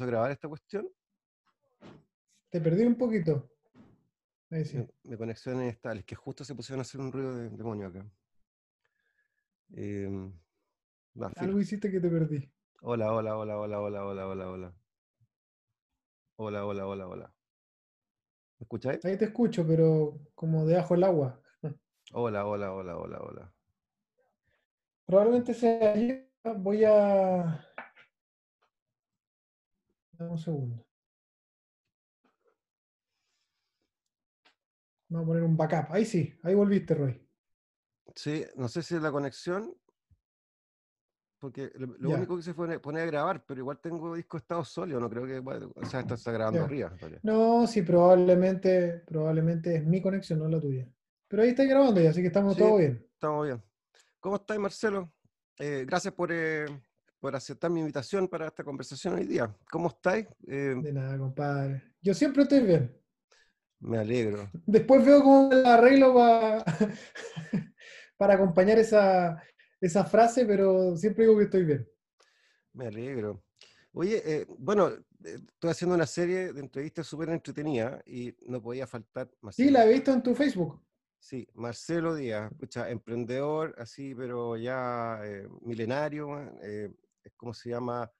[0.00, 0.88] empezó a grabar esta cuestión.
[2.50, 3.50] Te perdí un poquito.
[4.50, 4.84] Ahí sí.
[5.04, 7.86] Mi, conexión es tal, es que justo se pusieron a hacer un ruido de demonio
[7.86, 8.04] acá.
[9.70, 11.46] Va, filo.
[11.46, 12.50] Algo hiciste que te perdí.
[12.82, 14.74] Hola, hola, hola, hola, hola, hola, hola, hola.
[16.36, 17.34] Hola, hola, hola, hola.
[18.58, 19.04] ¿Me escucháis?
[19.04, 21.40] Ahí te escucho, pero como debajo del agua.
[22.12, 23.54] Hola, hola, hola, hola, hola.
[25.06, 26.28] Probablemente sea ayer.
[26.58, 27.64] Voy a.
[30.20, 30.86] Dame un segundo.
[35.08, 35.90] Vamos a poner un backup.
[35.92, 37.26] Ahí sí, ahí volviste, Roy.
[38.14, 39.74] Sí, no sé si es la conexión,
[41.38, 45.00] porque lo, único que se fue pone a grabar, pero igual tengo disco estado sólido,
[45.00, 46.64] no creo que, bueno, o sea, está grabando Ya.
[46.66, 46.92] arriba.
[47.22, 50.86] No, sí, probablemente, probablemente es mi conexión, no la tuya.
[51.28, 52.60] Pero ahí está grabando ya, así que estamos Sí.
[52.60, 53.08] todo bien.
[53.14, 53.62] Estamos bien.
[54.20, 55.14] ¿Cómo estás, Marcelo?
[55.58, 56.66] Eh, gracias por, eh,
[57.20, 59.54] por aceptar mi invitación para esta conversación hoy día.
[59.70, 60.26] ¿Cómo estáis?
[60.48, 61.82] Eh, De nada, compadre.
[62.00, 62.96] Yo siempre estoy bien.
[63.80, 64.50] me alegro.
[64.66, 66.64] Después veo cómo la arreglo para,
[68.16, 69.42] para acompañar esa,
[69.80, 71.88] esa frase, pero siempre digo que estoy bien.
[72.72, 73.42] Me alegro.
[73.92, 78.86] Oye, eh, bueno, eh, estoy haciendo una serie de entrevistas súper entretenida y no podía
[78.86, 80.80] faltar Sí, la he visto en tu Facebook.
[81.18, 86.30] Sí, Marcelo Díaz, escucha, emprendedor, así, pero ya eh, milenario,
[87.36, 88.10] como se llama.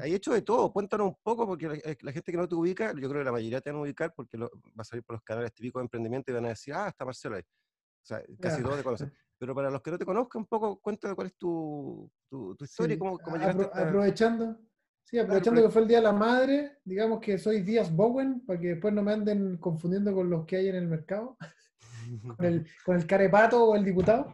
[0.00, 2.54] Hay hecho de todo, cuéntanos un poco, porque la, eh, la gente que no te
[2.54, 5.04] ubica, yo creo que la mayoría te van a ubicar porque lo- va a salir
[5.04, 7.42] por los canales típicos de emprendimiento y van a decir, ah, está Marcelo ahí.
[7.42, 9.12] O sea, casi todos te conocen.
[9.38, 12.64] Pero para los que no te conozcan, un poco, cuéntame cuál es tu, tu, tu
[12.64, 14.58] historia y Sí, cómo, cómo apro- llegaste a esta- aprovechando,
[15.02, 18.44] sí, aprovechando apro- que fue el Día de la Madre, digamos que soy Díaz Bowen,
[18.46, 21.36] para que después no me anden confundiendo con los que hay en el mercado,
[22.38, 24.32] con el, con el carepato o el diputado.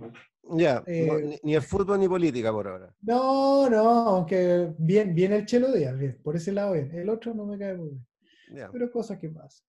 [0.51, 2.95] Ya, eh, ni, el fútbol ni política por ahora.
[3.03, 6.91] No, no, aunque bien, bien el Chelo Díaz, bien, por ese lado bien.
[6.93, 8.07] El otro no me cae muy bien.
[8.73, 9.67] Pero cosas que pasan.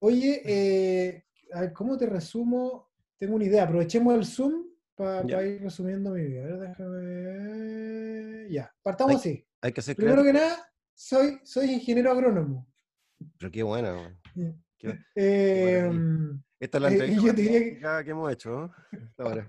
[0.00, 2.90] Oye, eh, a ver, ¿cómo te resumo?
[3.18, 6.42] Tengo una idea, aprovechemos el Zoom para ir resumiendo mi vida.
[6.44, 8.46] A ver, déjame.
[8.50, 9.46] Ya, partamos Hay- así.
[9.60, 10.56] Hay que ser Primero que nada,
[10.94, 12.68] soy, soy ingeniero agrónomo.
[13.38, 14.18] Pero qué buena, weón.
[14.78, 15.90] Qué- Eh,
[16.60, 18.72] Esta es la Eh, entrevista yo diría que- hemos hecho, ¿no?
[19.18, 19.48] Ahora.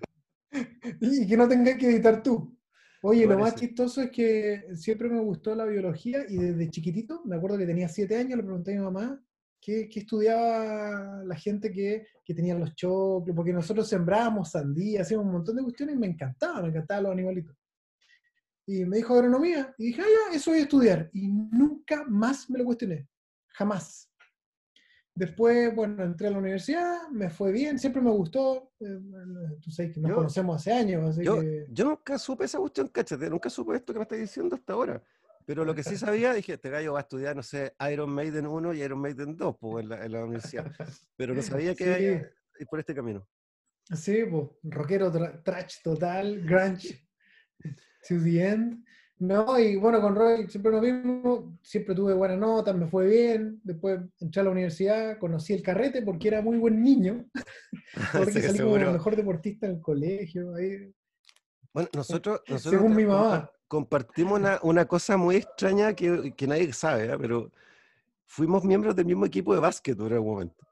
[1.01, 2.57] Y que no tengas que editar tú.
[3.01, 7.37] Oye, lo más chistoso es que siempre me gustó la biología y desde chiquitito, me
[7.37, 9.23] acuerdo que tenía siete años, le pregunté a mi mamá
[9.61, 15.27] qué, qué estudiaba la gente que, que tenía los choclos, porque nosotros sembrábamos sandía, hacíamos
[15.27, 17.55] un montón de cuestiones y me encantaba, me encantaban los animalitos.
[18.65, 21.09] Y me dijo agronomía y dije, ah, ya, eso voy a estudiar.
[21.13, 23.07] Y nunca más me lo cuestioné,
[23.47, 24.11] jamás.
[25.19, 28.71] Después, bueno, entré a la universidad, me fue bien, siempre me gustó.
[28.79, 28.97] eh,
[29.61, 31.65] tú sabes que nos Yo- conocemos hace años, así Yo, que...
[31.71, 35.03] yo nunca supe esa cuestión, cáchate, nunca supe esto que me estás diciendo hasta ahora.
[35.45, 38.47] Pero lo que sí sabía, dije, este gallo va a estudiar, no sé, Iron Maiden
[38.47, 40.71] 1 y Iron Maiden 2 pues, en, la, en la universidad.
[41.17, 42.03] Pero no sabía que Sí.
[42.05, 42.15] iba
[42.61, 43.27] ir por este camino.
[43.93, 47.05] Sí, pues, rockero tra- trash total, grunge
[48.07, 48.85] to the end.
[49.19, 53.59] No, y bueno, con Roy siempre lo mismo, siempre tuve buenas notas, me fue bien.
[53.63, 57.25] Después entré a la universidad, conocí el carrete porque era muy buen niño.
[58.13, 60.55] Porque que salí como el mejor deportista en el colegio.
[60.55, 60.93] Ahí.
[61.73, 63.51] Bueno, nosotros, nosotros Según mi mamá.
[63.67, 67.17] compartimos una, una cosa muy extraña que, que nadie sabe, ¿eh?
[67.19, 67.51] pero
[68.25, 70.65] fuimos miembros del mismo equipo de básquet en algún momento.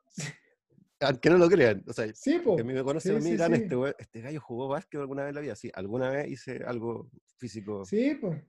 [1.00, 1.84] Aunque no lo crean.
[1.88, 4.22] O sea, Sí, que a mí me conocen Sí, a mí, sí, este, güey- este
[4.22, 5.56] gallo jugó básquet alguna vez en la vida.
[5.56, 7.86] Sí, alguna vez hice algo físico.
[7.86, 8.42] Sí, pues.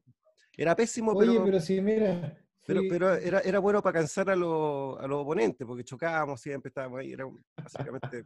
[0.57, 2.37] Era pésimo, Oye, pero, pero sí, mira.
[2.69, 6.69] Pero, pero era, era bueno para cansar a, los a los oponentes, porque chocábamos siempre,
[6.69, 7.25] estábamos ahí, era
[7.56, 8.23] básicamente...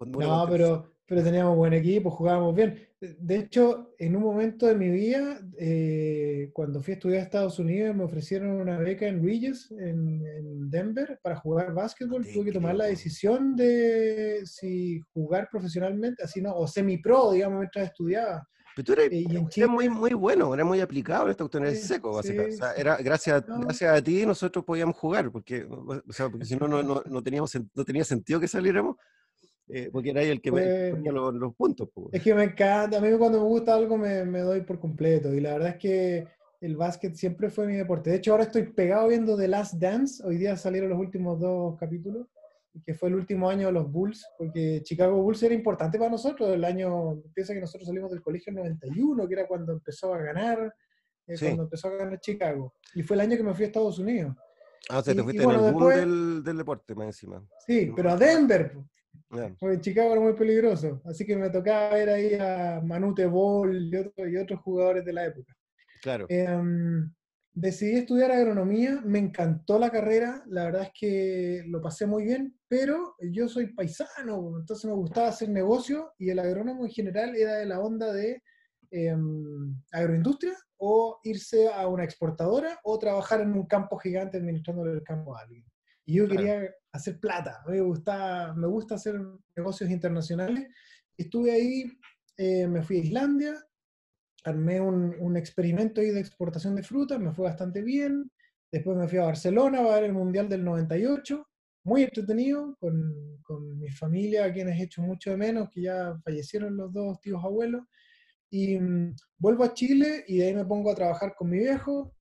[0.00, 2.78] No, pero, pero teníamos buen equipo, jugábamos bien.
[3.00, 7.58] De- hecho, en un momento de mi vida, eh, cuando fui a estudiar a Estados
[7.58, 12.24] Unidos, me ofrecieron una beca en Regis, en, en Denver, para jugar básquetbol.
[12.24, 17.58] te Tuve que tomar la decisión de si jugar profesionalmente, así no, o semi-pro, digamos,
[17.58, 18.46] mientras estudiaba.
[18.78, 21.82] Pero tú eres, eres Chile- muy, muy bueno, eres muy aplicado en esta cuestión, eres
[21.84, 22.52] seco, básicamente.
[22.52, 23.60] sí, o sea, era gracias, No.
[23.62, 27.52] gracias a ti nosotros podíamos jugar, porque, o sea, porque si no, no, no, teníamos,
[27.74, 28.94] no tenía sentido que saliéramos,
[29.68, 31.88] eh, porque era ahí el que me- Fue- ponía los, los puntos.
[31.92, 32.08] po.
[32.12, 35.34] Es que me encanta, a mí cuando me gusta algo me, me doy por completo
[35.34, 36.28] y la verdad es que
[36.60, 38.10] el básquet siempre fue mi deporte.
[38.10, 41.76] De hecho, ahora estoy pegado viendo The Last Dance, hoy día salieron los últimos dos
[41.80, 42.28] capítulos,
[42.84, 46.50] que fue el último año de los Bulls, porque Chicago Bulls era importante para nosotros,
[46.50, 50.14] el año, piensa que nosotros salimos del colegio en el 91, que era cuando empezó
[50.14, 50.74] a ganar,
[51.26, 51.44] eh, Sí.
[51.46, 54.34] cuando empezó a ganar Chicago, y fue el año que me fui a Estados Unidos.
[54.88, 57.44] Ah, o sea, y- te fuiste bueno, en el después- del, del deporte, más encima.
[57.66, 58.76] Sí, pero a Denver,
[59.58, 63.96] porque Chicago era muy peligroso, así que me tocaba ver ahí a Manute Ball y,
[63.96, 65.54] otro- y otros jugadores de la época.
[66.02, 66.26] Claro.
[66.28, 67.12] Em,
[67.60, 72.56] decidí estudiar agronomía, me encantó la carrera, la verdad es que lo pasé muy bien,
[72.68, 77.56] pero yo soy paisano, entonces me gustaba hacer negocio y el agrónomo en general era
[77.56, 78.42] de la onda de
[78.92, 85.02] em, agroindustria o irse a una exportadora o trabajar en un campo gigante administrándole el
[85.02, 85.64] campo a alguien.
[86.06, 89.20] Y yo quería hacer plata, me gusta, me gusta hacer
[89.56, 90.68] negocios internacionales.
[91.16, 91.92] Estuve ahí,
[92.36, 93.54] eh, me fui a Islandia,
[94.44, 98.30] armé un, un, experimento ahí de exportación de frutas, me fue bastante bien.
[98.70, 101.46] Después me fui a Barcelona a ver el Mundial del 98,
[101.84, 106.18] muy entretenido, con, con mi familia, a quienes he hecho mucho de menos, que ya
[106.22, 107.82] fallecieron los dos tíos abuelos.
[108.50, 112.14] Y mm, vuelvo a Chile y de ahí me pongo a trabajar con mi viejo.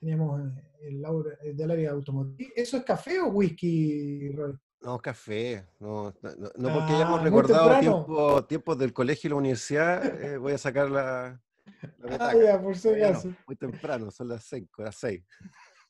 [0.00, 0.40] teníamos
[0.82, 1.04] el,
[1.42, 2.48] el, del área automotriz.
[2.54, 4.54] ¿Eso es café o whisky, Roy?
[4.86, 5.64] No, café.
[5.80, 10.52] No, no, no porque ah, recordado tiempos tiempo del colegio y la universidad, eh, voy
[10.52, 11.42] a sacar la.
[11.98, 13.34] la ah, ya, por si acaso.
[13.48, 15.22] muy temprano, son las 5, las 6.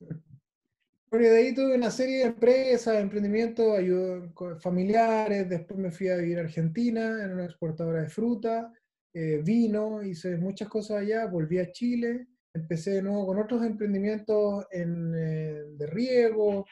[1.09, 3.79] Bueno, de ahí tuve una serie de empresas, emprendimientos,
[4.61, 5.49] familiares.
[5.49, 8.73] Después me fui a vivir a Argentina, en una exportadora de fruta,
[9.15, 11.27] eh, vino, hice muchas cosas allá.
[11.27, 16.67] Volví a Chile, empecé de nuevo con otros emprendimientos en, eh, de riego,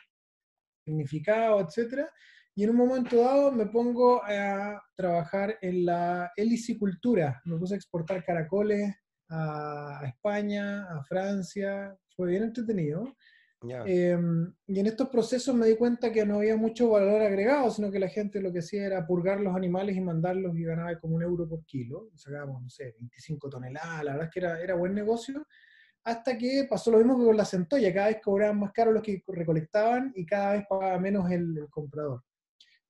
[0.85, 2.11] significado, etcétera.
[2.55, 7.43] Y en un momento dado me pongo a trabajar en la helicicultura.
[7.45, 8.95] Me puse a exportar caracoles
[9.29, 11.97] a España, a Francia.
[12.15, 13.17] Fue bien entretenido.
[13.87, 17.91] Em, y en estos procesos me di cuenta que no había mucho valor agregado, sino
[17.91, 21.17] que la gente lo que hacía era purgar los animales y mandarlos y ganaba como
[21.17, 22.11] un euro por kilo.
[22.15, 24.05] Sacábamos, no sé, 25 toneladas.
[24.05, 25.47] La verdad es que era, era buen negocio
[26.05, 29.03] hasta que pasó lo mismo que con la centolla, cada vez cobraban más caro los
[29.03, 32.23] que recolectaban y cada vez pagaba menos el, comprador.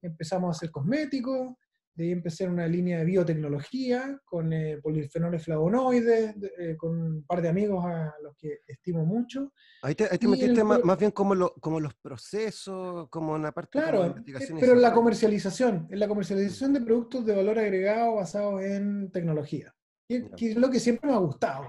[0.03, 1.55] Empezamos a hacer cosméticos,
[1.95, 7.41] de ahí empecé una línea de biotecnología con eh, polifenoles flavonoides, eh, con un par
[7.41, 9.53] de amigos a los que estimo mucho.
[9.83, 14.59] Ahí te, metiste más, bien como, como los procesos, como una parte claro, de investigación.
[14.59, 19.73] Pero en la comercialización, en la comercialización de productos de valor agregado basados en tecnología.
[20.09, 21.65] que es lo que siempre me ha gustado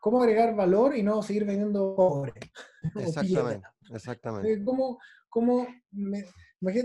[0.00, 2.32] cómo agregar valor y no seguir vendiendo pobre.
[2.96, 4.52] Exactamente, exactamente.
[4.54, 4.98] Eh, ¿Cómo,
[5.28, 5.66] cómo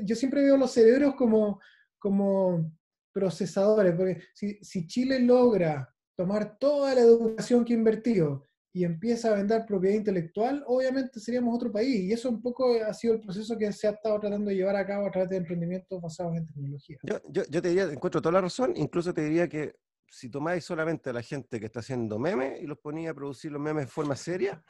[0.04, 1.60] yo siempre veo los cerebros como,
[1.98, 2.70] como
[3.14, 9.30] procesadores, porque si, si Chile logra tomar toda la educación que ha invertido y empieza
[9.30, 11.96] a vender propiedad intelectual, obviamente seríamos otro país.
[11.96, 14.76] Y eso un poco ha sido el proceso que se ha estado tratando de llevar
[14.76, 16.98] a cabo a través de emprendimientos basados en tecnología.
[17.04, 19.76] Yo, yo, yo te diría, encuentro toda la razón, incluso te diría que
[20.10, 23.52] si tomáis solamente a la gente que está haciendo memes y los ponía a producir
[23.52, 24.64] los memes de forma seria,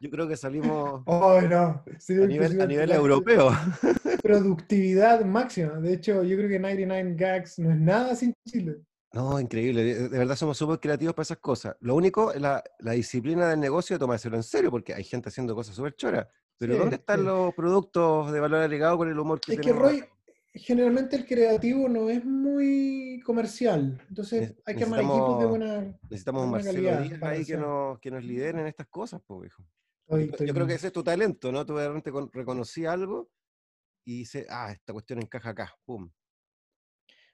[0.00, 1.84] yo creo que salimos oh, no.
[1.84, 3.50] a nivel, europeo.
[4.22, 5.80] Productividad máxima.
[5.80, 8.76] De hecho, yo creo que 99 Gags no es nada sin Chile.
[9.12, 9.84] No, increíble.
[9.84, 11.76] De verdad somos súper creativos para esas cosas.
[11.80, 15.54] Lo único es la, disciplina del negocio de tomárselo en serio, porque hay gente haciendo
[15.54, 16.26] cosas súper choras.
[16.58, 20.04] Pero ¿dónde están los productos de valor agregado con el humor que es Que Roy,
[20.54, 24.00] generalmente el creativo no es muy comercial.
[24.08, 25.98] Entonces hay que armar equipos de buena.
[26.02, 29.64] Necesitamos un Marcelo Díaz ahí que nos, que nos lideren en estas cosas, pues, hijo.
[30.06, 31.64] Yo, creo que ese es tu talento, ¿no?
[31.64, 33.30] Tú realmente reconocí algo
[34.04, 36.10] y dices, ah, esta cuestión encaja acá, pum.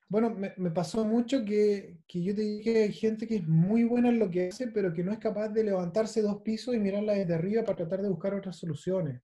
[0.09, 3.47] Bueno, me, me pasó mucho que, que, yo te dije que hay gente que es
[3.47, 6.75] muy buena en lo que hace, pero que no es capaz de levantarse dos pisos
[6.75, 9.21] y mirarla desde arriba para tratar de buscar otras soluciones.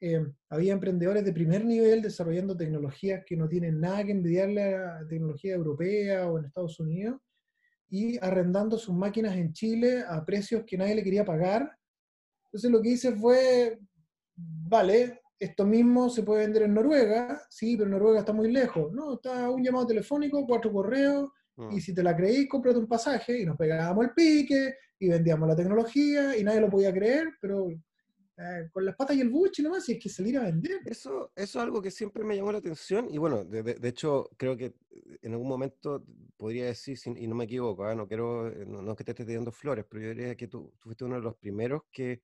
[0.00, 5.00] Eh, había emprendedores de primer nivel desarrollando tecnologías que no tienen nada que envidiarle a
[5.00, 7.18] la tecnología europea o en Estados Unidos
[7.88, 11.70] y arrendando sus máquinas en Chile a precios que nadie le quería pagar.
[12.46, 13.78] Entonces lo que hice fue,
[14.34, 18.92] vale, esto mismo se puede vender en Noruega, sí, pero Noruega está muy lejos.
[18.92, 21.80] No, está un llamado telefónico, cuatro correos, y mm.
[21.80, 25.56] si te la creí, cómprate un pasaje, y nos pegábamos el pique, y vendíamos la
[25.56, 27.68] tecnología, y nadie lo podía creer, pero
[28.38, 30.80] eh, con las patas y el buche nomás, y es que salir a vender.
[30.84, 34.56] Eso, eso es algo que siempre me llamó la atención, y bueno, de, hecho, creo
[34.56, 34.74] que
[35.22, 36.04] en algún momento
[36.36, 37.94] podría decir, y no me equivoco, ¿ah?
[37.94, 41.04] no quiero, eh, no, que te esté dando flores, pero yo diría que tú, fuiste
[41.04, 42.22] uno de los primeros que,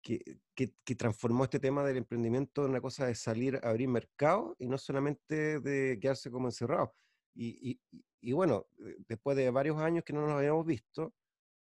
[0.00, 0.22] que,
[0.54, 4.68] que, transformó este tema del emprendimiento en una cosa de salir a abrir mercado y
[4.68, 6.94] no solamente de quedarse como encerrado.
[7.34, 11.14] Y, y, y bueno, eh, después de varios años que no nos habíamos visto,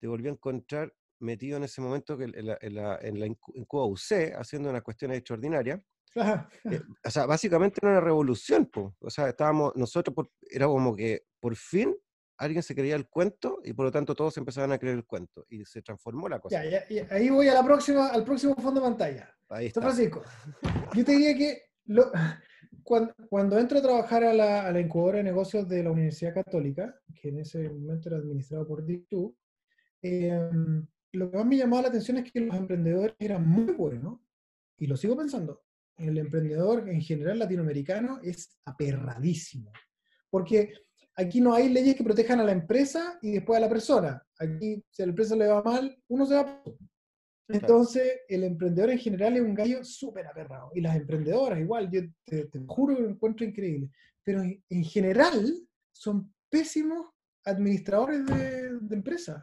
[0.00, 3.34] te volví a encontrar metido en ese momento que en, la, en, la, en,
[3.66, 5.80] Cuba UC, haciendo unas cuestiones extraordinarias.
[6.16, 11.56] Eh, o sea, básicamente era una revolución, o sea, estábamos, nosotros era como que por
[11.56, 11.96] fin
[12.38, 15.46] alguien se creía el cuento y por lo tanto todos empezaban a creer el cuento
[15.48, 16.64] y se transformó la cosa.
[16.64, 19.34] Ya, ya, ahí voy a la próxima, al próximo fondo de pantalla.
[19.48, 19.80] Ahí está.
[19.80, 20.22] Francisco,
[20.94, 22.10] yo te diría que lo,
[22.82, 26.34] cuando, cuando, entro a trabajar a la, a la, incubadora de negocios de la Universidad
[26.34, 29.36] Católica, que en ese momento era administrado por DICTU,
[30.02, 30.50] eh,
[31.14, 34.20] lo que más me llamó la atención es que los emprendedores eran muy buenos,
[34.78, 35.62] y lo sigo pensando,
[35.96, 39.72] el emprendedor en general latinoamericano es aperradísimo,
[40.30, 40.72] porque
[41.16, 44.22] aquí no hay leyes que protejan a la empresa y después a la persona.
[44.38, 46.62] Aquí, si a la empresa le va mal, uno se va.
[47.48, 50.70] Entonces, el emprendedor en general es un gallo súper aperrado.
[50.74, 53.90] Y las emprendedoras, igual, yo te, juro que lo encuentro increíble.
[54.22, 55.54] Pero en, general,
[55.92, 57.06] son pésimos
[57.44, 59.42] administradores de, de empresas.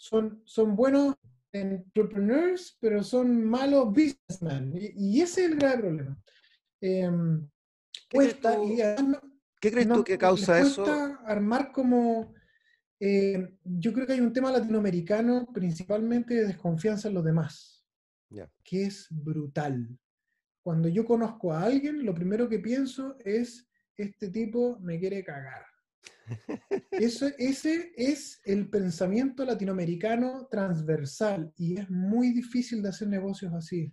[0.00, 1.14] Son, son buenos
[1.52, 4.72] entrepreneurs, pero son malos businessmen.
[4.74, 6.22] Y, ese es el grave problema.
[6.80, 7.46] Em,
[8.10, 8.56] cuesta,
[9.60, 10.84] ¿Qué crees tú que causa eso?
[11.26, 12.32] armar como...
[12.98, 17.84] Eh, yo creo que hay un tema latinoamericano principalmente de desconfianza en los demás,
[18.64, 19.98] que es brutal.
[20.62, 25.69] Cuando yo conozco a alguien, lo primero que pienso es, este tipo me quiere cagar.
[26.90, 33.92] Eso, ese es el pensamiento latinoamericano transversal y es muy difícil de hacer negocios así.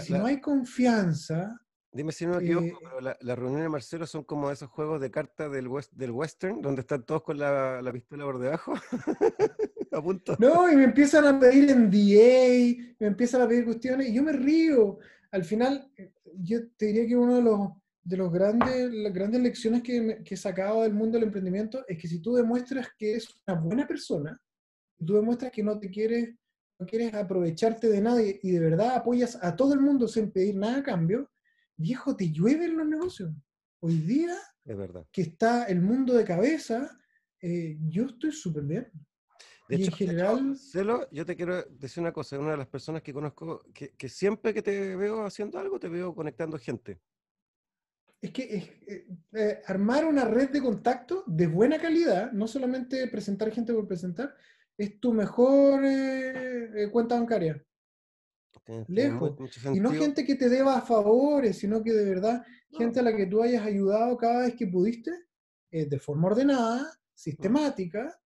[0.00, 1.58] si no hay confianza...
[1.94, 4.98] Dime si no me equivoco, eh, pero las reuniones de Marcelo son como esos juegos
[4.98, 8.72] de cartas del, del western, donde están todos con la, pistola por debajo.
[9.92, 10.34] a punto.
[10.38, 14.22] No, y me empiezan a pedir en DA, me empiezan a pedir cuestiones, y yo
[14.22, 15.00] me río.
[15.32, 17.68] Al final, eh, yo te diría que uno de los
[18.04, 21.98] de los grandes, las grandes lecciones que, que he sacado del mundo del emprendimiento es
[21.98, 24.40] que si tú demuestras que eres una buena persona,
[25.04, 26.34] tú demuestras que no te quieres,
[26.78, 30.56] no quieres aprovecharte de nadie y de verdad apoyas a todo el mundo sin pedir
[30.56, 31.30] nada a cambio,
[31.76, 33.32] viejo, te llueven los negocios.
[33.80, 35.06] Hoy día, es verdad.
[35.12, 36.98] que está el mundo de cabeza,
[37.40, 38.90] eh, yo estoy súper bien.
[39.68, 40.56] De hecho, en general...
[40.56, 44.08] Celo, yo te quiero decir una cosa, una de las personas que conozco, que, que
[44.08, 47.00] siempre que te veo haciendo algo, te veo conectando gente
[48.22, 48.42] es que
[48.86, 53.88] eh, eh, armar una red de contacto de buena calidad, no solamente presentar gente por
[53.88, 54.32] presentar,
[54.78, 57.60] es tu mejor eh, cuenta bancaria.
[58.86, 59.34] Lejos.
[59.74, 63.26] Y no gente que te deba favores, sino que de verdad, gente a la que
[63.26, 65.10] tú hayas ayudado cada vez que pudiste,
[65.68, 68.16] de forma ordenada, sistemática.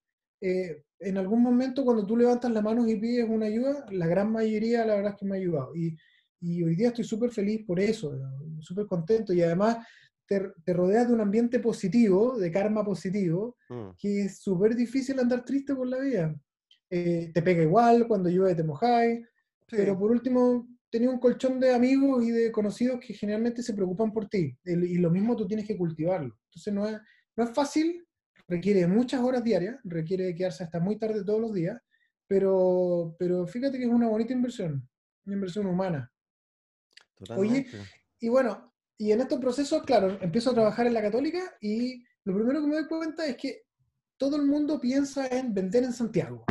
[0.40, 4.84] en algún momento cuando tú levantas las manos y pides una ayuda, la gran mayoría
[4.84, 5.74] la verdad es que me ha ayudado.
[5.74, 5.96] Y
[6.46, 8.16] y hoy día estoy súper feliz por eso,
[8.60, 9.78] súper contento y además
[10.24, 13.90] te, te, rodeas de un ambiente positivo, de karma positivo, mm.
[13.98, 16.34] que es súper difícil andar triste por la vida.
[16.88, 19.26] Eh, te pega igual, cuando llueve te mojáis,
[19.68, 24.12] pero por último tenía un colchón de amigos y de conocidos que generalmente se preocupan
[24.12, 26.38] por ti y lo mismo tú tienes que cultivarlo.
[26.44, 26.96] Entonces no es,
[27.36, 28.06] no es fácil,
[28.46, 31.76] requiere muchas horas diarias, requiere quedarse hasta muy tarde todos los días,
[32.28, 34.88] pero, pero fíjate que es una bonita inversión,
[35.24, 36.12] una inversión humana.
[37.36, 37.66] Oye,
[38.20, 42.34] y bueno, y en estos procesos, claro, empiezo a trabajar en la católica y lo
[42.34, 43.62] primero que me doy cuenta es que
[44.16, 46.44] todo el mundo piensa en vender en Santiago.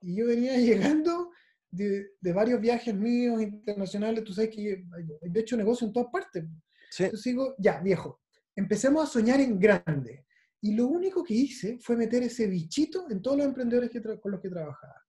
[0.00, 1.30] Y yo venía llegando
[1.70, 6.44] de, varios viajes míos internacionales, tú sabes que yo, he hecho negocio en todas partes.
[6.98, 8.20] Entonces digo, ya, viejo,
[8.56, 10.24] empecemos a soñar en grande.
[10.60, 14.32] Y lo único que hice fue meter ese bichito en todos los emprendedores que con
[14.32, 15.07] los que trabajaba.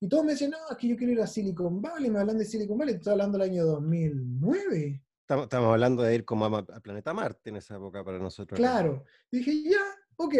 [0.00, 2.38] Y todos me decían, no, es que yo quiero ir a Silicon Valley, me hablan
[2.38, 5.02] de Silicon Valley, estoy hablando del año 2009.
[5.20, 8.56] Estamos, hablando de ir como al planeta Marte en esa época para nosotros.
[8.56, 9.04] Claro.
[9.30, 9.82] dije, ya,
[10.16, 10.34] ok.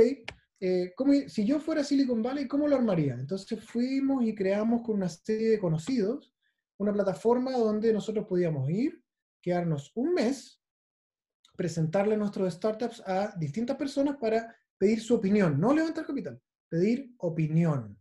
[0.60, 0.94] Eh,
[1.28, 3.14] si yo fuera a Silicon Valley, ¿cómo lo armaría?
[3.14, 6.36] Entonces fuimos y creamos con una serie de conocidos
[6.78, 9.02] una plataforma donde nosotros podíamos ir,
[9.40, 10.60] quedarnos un mes,
[11.56, 17.98] presentarle nuestros startups a distintas personas para pedir su opinión, no levantar capital, pedir opinión.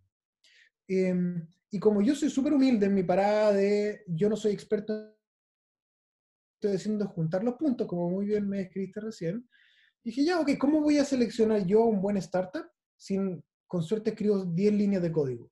[0.88, 5.16] Em, y como yo soy súper humilde en mi parada de, yo no soy experto,
[6.56, 9.48] estoy diciendo juntar los puntos, como muy bien me escribiste recién,
[10.04, 12.66] dije, ya, ok, ¿cómo voy a seleccionar yo un buen startup
[12.96, 15.52] sin, con suerte escribo 10 líneas de código?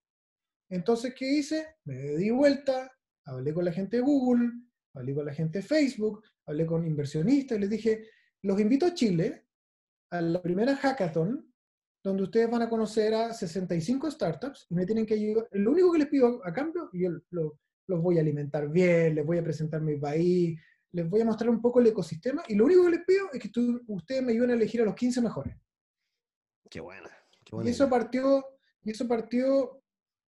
[0.70, 1.76] Entonces, ¿qué hice?
[1.84, 2.92] Me di vuelta,
[3.26, 4.50] hablé con la gente de Google,
[4.94, 8.08] hablé con la gente de Facebook, hablé con inversionistas y les dije,
[8.44, 9.48] los invito a Chile
[10.12, 11.53] a la primera hackathon
[12.04, 15.48] donde ustedes van a conocer a 65 startups y me tienen que ayudar.
[15.52, 19.38] Lo único que les pido a, cambio, yo los voy a alimentar bien, les voy
[19.38, 20.60] a presentar mi país,
[20.92, 23.40] les voy a mostrar un poco el ecosistema y lo único que les pido es
[23.40, 23.50] que
[23.88, 25.56] ustedes me ayuden a elegir a los 15 mejores.
[26.70, 27.10] Qué buena.
[27.64, 28.46] y eso partió,
[28.84, 29.82] y eso partió,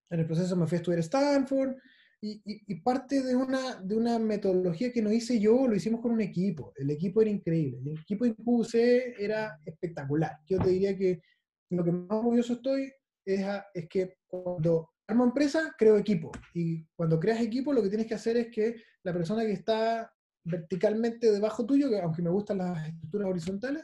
[0.09, 1.75] en el proceso me fui a estudiar Stanford
[2.21, 6.11] y, y, parte de una, de una metodología que no hice yo, lo hicimos con
[6.11, 6.73] un equipo.
[6.75, 7.91] El equipo era increíble.
[7.91, 10.39] El equipo en QC era espectacular.
[10.47, 11.21] Yo te diría que
[11.69, 12.91] lo que más orgulloso estoy
[13.25, 16.31] es, es que cuando armo empresa, creo equipo.
[16.53, 20.11] Y cuando creas equipo, lo que tienes que hacer es que la persona que está
[20.43, 23.83] verticalmente debajo tuyo, que aunque me gustan las estructuras horizontales,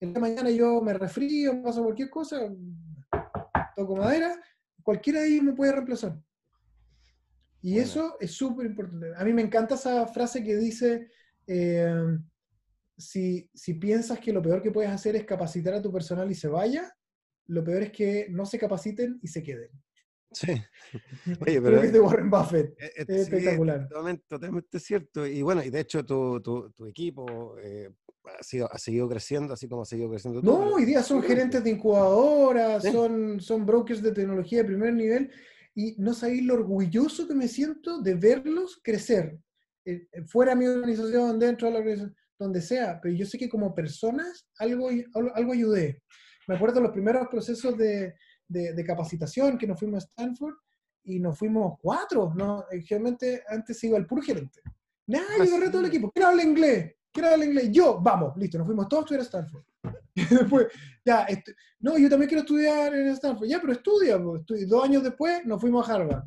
[0.00, 2.40] el día de mañana yo me refrío, me pasa cualquier cosa,
[3.76, 4.40] toco madera,
[4.82, 6.18] cualquiera de ellos me puede reemplazar.
[7.62, 9.12] Y eso es súper importante.
[9.16, 11.08] A mí me encanta esa frase que dice,
[11.46, 12.18] eh,
[12.96, 16.34] si, si piensas que lo peor que puedes hacer es capacitar a tu personal y
[16.34, 16.92] se vaya,
[17.46, 19.70] lo peor es que no se capaciten y se queden.
[20.32, 20.52] Sí.
[21.46, 21.62] Oye, pero.
[21.62, 22.70] Creo que es de Warren Buffett.
[22.78, 23.88] Eh, eh, es, espectacular.
[23.88, 25.26] Totalmente, totalmente, cierto.
[25.26, 27.90] Y bueno, y de hecho tu, tu, tu equipo eh,
[28.38, 30.42] ha, sido, ha seguido creciendo, así como ha seguido creciendo.
[30.42, 35.30] No, hoy día son gerentes de incubadoras, son, son brokers de tecnología de primer nivel.
[35.74, 39.38] Y no sabéis lo orgulloso que me siento de verlos crecer.
[40.26, 43.00] fuera de mi organización, dentro de la organización, donde sea.
[43.00, 44.90] Pero yo sé que como personas algo,
[45.34, 46.02] algo ayudé.
[46.48, 48.14] Me acuerdo de los primeros procesos de
[48.52, 50.54] de, capacitación que nos fuimos a Stanford
[51.04, 52.64] y nos fuimos cuatro, ¿no?
[52.70, 54.60] Eh, generalmente antes iba el puro gerente.
[55.06, 56.10] Nada, yo agarré todo el equipo.
[56.12, 56.94] ¿Quién habla inglés?
[57.10, 57.70] ¿Quién habla inglés?
[57.72, 59.64] Yo, vamos, listo, nos fuimos todos a estudiar a Stanford.
[60.14, 60.68] después,
[61.04, 61.26] ya,
[61.80, 63.48] no, yo también quiero estudiar en Stanford.
[63.48, 64.18] Ya, pero estudia.
[64.18, 66.24] Dos años después nos fuimos a Harvard.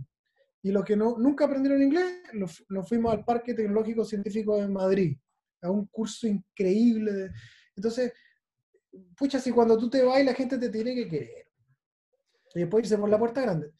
[0.62, 5.16] Y los que no, nunca aprendieron inglés, nos, fuimos al Parque Tecnológico Científico de Madrid,
[5.62, 7.32] a un curso increíble.
[7.76, 8.12] Entonces,
[9.18, 11.46] pucha, si cuando tú te vas la gente te tiene que querer
[12.56, 13.74] y después irse por la puerta grande.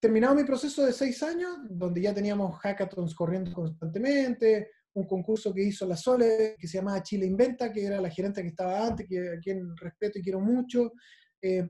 [0.00, 5.62] Terminado mi proceso de seis años, donde ya teníamos hackathons corriendo constantemente, un concurso que
[5.62, 9.06] hizo la Sole, que se llamaba Chile Inventa, que era la gerente que estaba antes,
[9.06, 10.92] que, a quien respeto y quiero mucho.
[11.40, 11.68] Eh,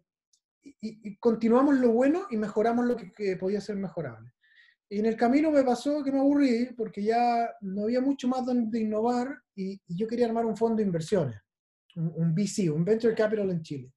[0.63, 4.33] y, continuamos lo bueno y mejoramos lo que, podía ser mejorable.
[4.89, 8.47] Y en el camino me pasó que me aburrí porque ya no había mucho más
[8.47, 11.37] donde innovar y, yo quería armar un fondo de inversiones,
[11.97, 13.93] un, un, VC, un Venture Capital en Chile.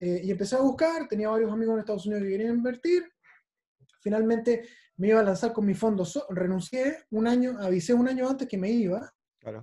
[0.00, 3.04] Eh, y empecé a buscar, tenía varios amigos en Estados Unidos que querían invertir.
[4.00, 8.48] Finalmente me iba a lanzar con mi fondo, renuncié un año, avisé un año antes
[8.48, 9.12] que me iba.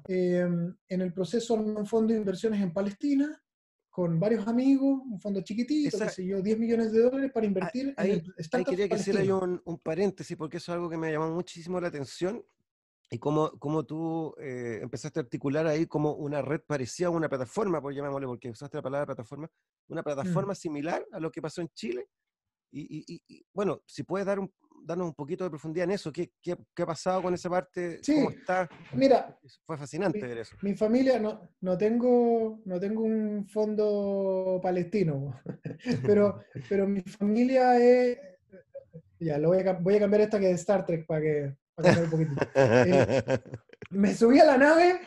[0.07, 3.41] Em, en el proceso un fondo de inversiones en Palestina,
[3.89, 7.93] con varios amigos, un fondo chiquitito, que sé yo, 10 millones de dólares para invertir
[7.97, 10.89] ahí, en el Ahí quería que hiciera yo un, un, paréntesis, porque eso es algo
[10.89, 12.43] que me llamó muchísimo la atención,
[13.11, 17.27] y cómo, cómo tú eh, empezaste a articular ahí como una red parecida a una
[17.27, 19.49] plataforma, por llamémosle, porque usaste la palabra plataforma,
[19.87, 20.03] una mm.
[20.03, 22.07] plataforma similar a lo que pasó en Chile.
[22.71, 24.53] Y, y, bueno, si puedes dar un,
[24.85, 27.99] darnos un poquito de profundidad en eso, ¿qué, qué, qué ha pasado con esa parte?
[28.03, 28.69] Sí, ¿Cómo está?
[28.93, 30.55] Mira, fue fascinante ver eso.
[30.61, 35.41] Mi familia, no, no, tengo, no tengo un fondo palestino,
[36.05, 38.19] pero, pero mi familia es...
[39.19, 41.57] Ya, lo voy a, voy a cambiar esta que es de Star Trek para que,
[41.83, 43.39] eh,
[43.91, 44.99] me subí a la nave,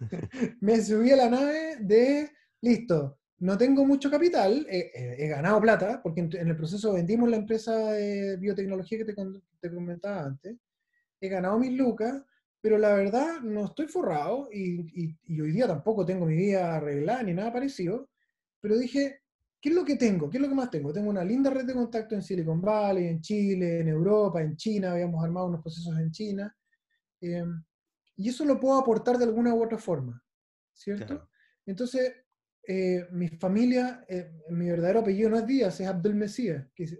[0.60, 6.20] me subí a la nave de, listo, no tengo mucho capital, he ganado plata, porque
[6.20, 9.04] en, el proceso vendimos la empresa de biotecnología que
[9.60, 10.56] te, comentaba antes,
[11.20, 12.22] he ganado mis lucas,
[12.60, 17.22] pero la verdad no estoy forrado y, y, hoy día tampoco tengo mi vida arreglada
[17.22, 18.08] ni nada parecido,
[18.60, 19.23] pero dije,
[19.64, 20.28] ¿Qué es lo que tengo?
[20.28, 20.92] ¿Qué es lo que más tengo?
[20.92, 24.92] Tengo una linda red de contacto en Silicon Valley, en Chile, en Europa, en China,
[24.92, 26.54] habíamos armado unos procesos en China.
[27.18, 27.64] Em,
[28.14, 30.22] y eso lo puedo aportar de alguna u otra forma,
[30.70, 31.30] ¿cierto?
[31.64, 32.12] Entonces,
[32.68, 36.98] eh, mi familia, eh, mi verdadero apellido no es Díaz, es Abdul Mesías, que es,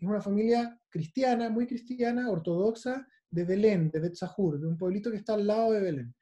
[0.00, 5.34] una familia cristiana, muy cristiana, ortodoxa, de Belén, de Betzahur, de un pueblito que está
[5.34, 6.16] al lado de Belén.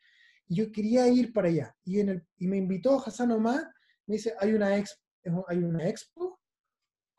[0.46, 1.74] Y yo quería ir para allá.
[1.84, 3.72] Y, en el, y me invitó Hassan Omar,
[4.06, 5.03] me dice, hay una expo
[5.48, 6.40] hay una expo.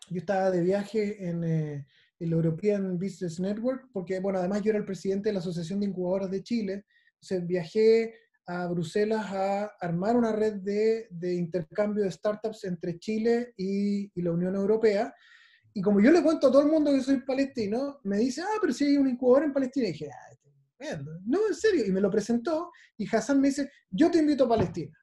[0.10, 1.86] Yo estaba de viaje en eh,
[2.20, 5.88] el European Business Network, porque, bueno, además yo era el presidente de la Asociación de
[5.88, 6.86] Incubadoras de Chile.
[7.15, 8.13] Entonces viajé
[8.48, 14.22] a Bruselas a armar una red de, de intercambio de startups entre Chile y, y,
[14.22, 15.13] la Unión Europea.
[15.74, 18.58] Y como yo le cuento a todo el mundo que soy palestino, me dice, ah,
[18.62, 19.88] pero si hay un incubador en Palestina.
[19.88, 21.86] Y dije, ah, no, en serio.
[21.86, 24.96] Y me lo presentó y Hassan me dice, yo te invito a Palestina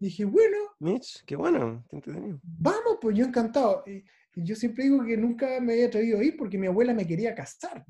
[0.00, 0.56] dije, bueno.
[0.78, 2.40] Mitch, qué bueno, qué entretenido.
[2.42, 3.84] Vamos, pues yo encantado.
[3.86, 7.06] Y, yo siempre digo que nunca me había atrevido a ir porque mi abuela me
[7.06, 7.84] quería casar.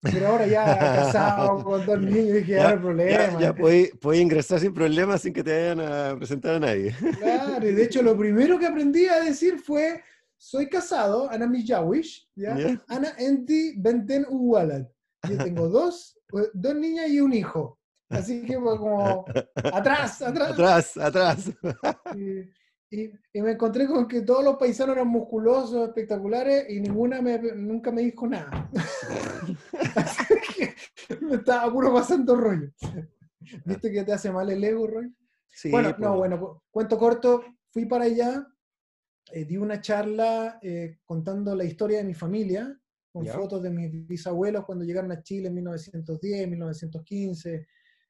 [0.00, 3.10] Pero ahora ya casado con dos niños, dije, ya, no hay problema.
[3.10, 6.94] Ya, ya puedes, ingresar sin problemas sin que te vayan a presentar a nadie.
[7.18, 10.02] Claro, y de hecho lo primero que aprendí a decir fue,
[10.36, 12.80] soy casado, Ana Mijawish, ¿ya?
[12.88, 14.86] Ana Enti Benten Uwalad.
[15.28, 16.18] Yo tengo dos,
[16.52, 17.78] dos niñas y un hijo.
[18.12, 19.24] Así que fue como,
[19.56, 20.50] atrás, atrás.
[20.50, 21.52] Atrás, atrás.
[22.14, 27.38] Y, y, me encontré con que todos los paisanos eran musculosos, espectaculares, y ninguna me,
[27.38, 28.70] nunca me dijo nada.
[29.96, 30.74] Así que
[31.22, 32.70] me estaba puro pasando rollo.
[33.64, 35.12] ¿Viste que te hace mal el ego, Roy?
[35.48, 38.46] Sí, bueno, no, bueno, cuento corto, fui para allá,
[39.32, 42.78] eh, di una charla eh, contando la historia de mi familia,
[43.10, 47.66] con fotos de mis bisabuelos cuando llegaron a Chile en 1910, 1915,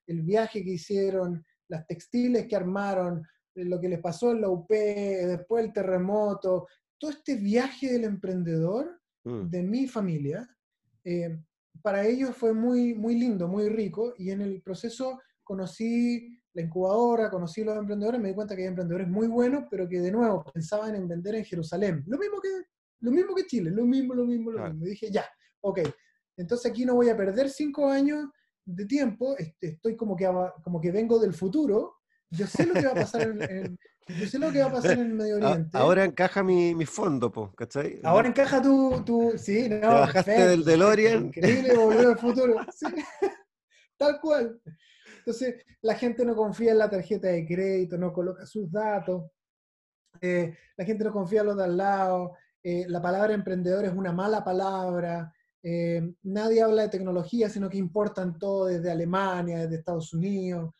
[0.07, 3.23] el viaje que hicieron, las textiles que armaron,
[3.55, 8.05] eh, lo que les pasó en la UP, después el terremoto, todo este viaje del
[8.05, 9.49] emprendedor Mm.
[9.49, 10.49] de mi familia,
[11.03, 11.37] eh,
[11.81, 17.29] para ellos fue muy, muy lindo, muy rico, y en el proceso conocí la incubadora,
[17.29, 20.43] conocí los emprendedores, me di cuenta que hay emprendedores muy buenos, pero que de nuevo
[20.53, 22.03] pensaban en vender en Jerusalén.
[22.05, 22.49] Lo mismo que,
[22.99, 24.85] lo mismo que Chile, lo mismo, lo mismo, lo mismo.
[24.85, 25.25] Y dije, ya,
[25.61, 25.79] ok,
[26.37, 28.29] entonces aquí no voy a perder cinco años
[28.65, 30.29] de tiempo, este, estoy como que,
[30.63, 31.95] como que vengo del futuro,
[32.29, 33.79] yo sé lo que va a pasar en, en-
[34.19, 35.77] yo sé lo que va a pasar en el Medio Oriente.
[35.77, 37.99] ahora encaja mi, mi fondo, po, ¿cachai?
[38.03, 41.25] Ahora encaja tu, tu sí, no, Te bajaste perfecto, del DeLorean.
[41.27, 42.55] Increíble, volvió al futuro.
[42.75, 42.85] sí,
[43.97, 44.59] tal cual.
[45.19, 49.31] Entonces, la gente no confía en la tarjeta de crédito, no coloca sus datos,
[50.21, 53.93] eh, la gente no confía en los de al lado, eh, la palabra emprendedor es
[53.93, 59.77] una mala palabra, eh, nadie habla de tecnología, sino que importan todo desde Alemania, desde
[59.77, 60.73] Estados Unidos.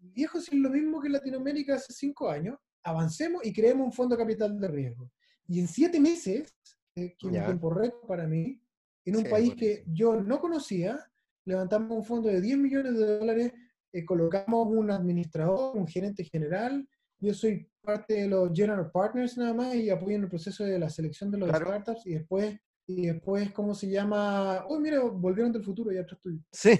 [0.00, 4.16] Viejo, si es lo mismo que Latinoamérica hace cinco años, avancemos y creemos un fondo
[4.16, 5.10] capital de riesgo.
[5.46, 6.52] Y en siete meses,
[6.96, 8.60] eh, que es un tiempo récord para mí,
[9.04, 10.98] en un Sí, país que yo no conocía,
[11.44, 13.52] levantamos un fondo de 10 millones de dólares,
[13.92, 16.86] eh, colocamos un administrador, un gerente general,
[17.20, 20.78] yo soy parte de los general partners nada más y apoyo en el proceso de
[20.78, 21.66] la selección de los Claro.
[21.66, 24.64] startups y después, y después, ¿cómo se llama?
[24.66, 26.42] Uy, mira, volvieron del futuro, ya atrás estoy.
[26.50, 26.70] Sí.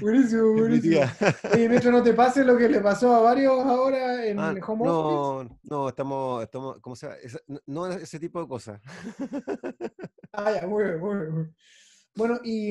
[0.00, 1.00] Buenísimo, Es buenísimo.
[1.52, 4.62] Oye, mientras no te pase lo que le pasó a varios ahora en Ah, el
[4.66, 5.50] home office.
[5.50, 7.18] no, no, estamos, estamos, ¿cómo se llama?
[7.22, 8.80] Esa- no- no ese tipo de cosas.
[10.38, 11.54] Ah, ya, muy bien, muy bien, muy bien.
[12.14, 12.70] Bueno, y,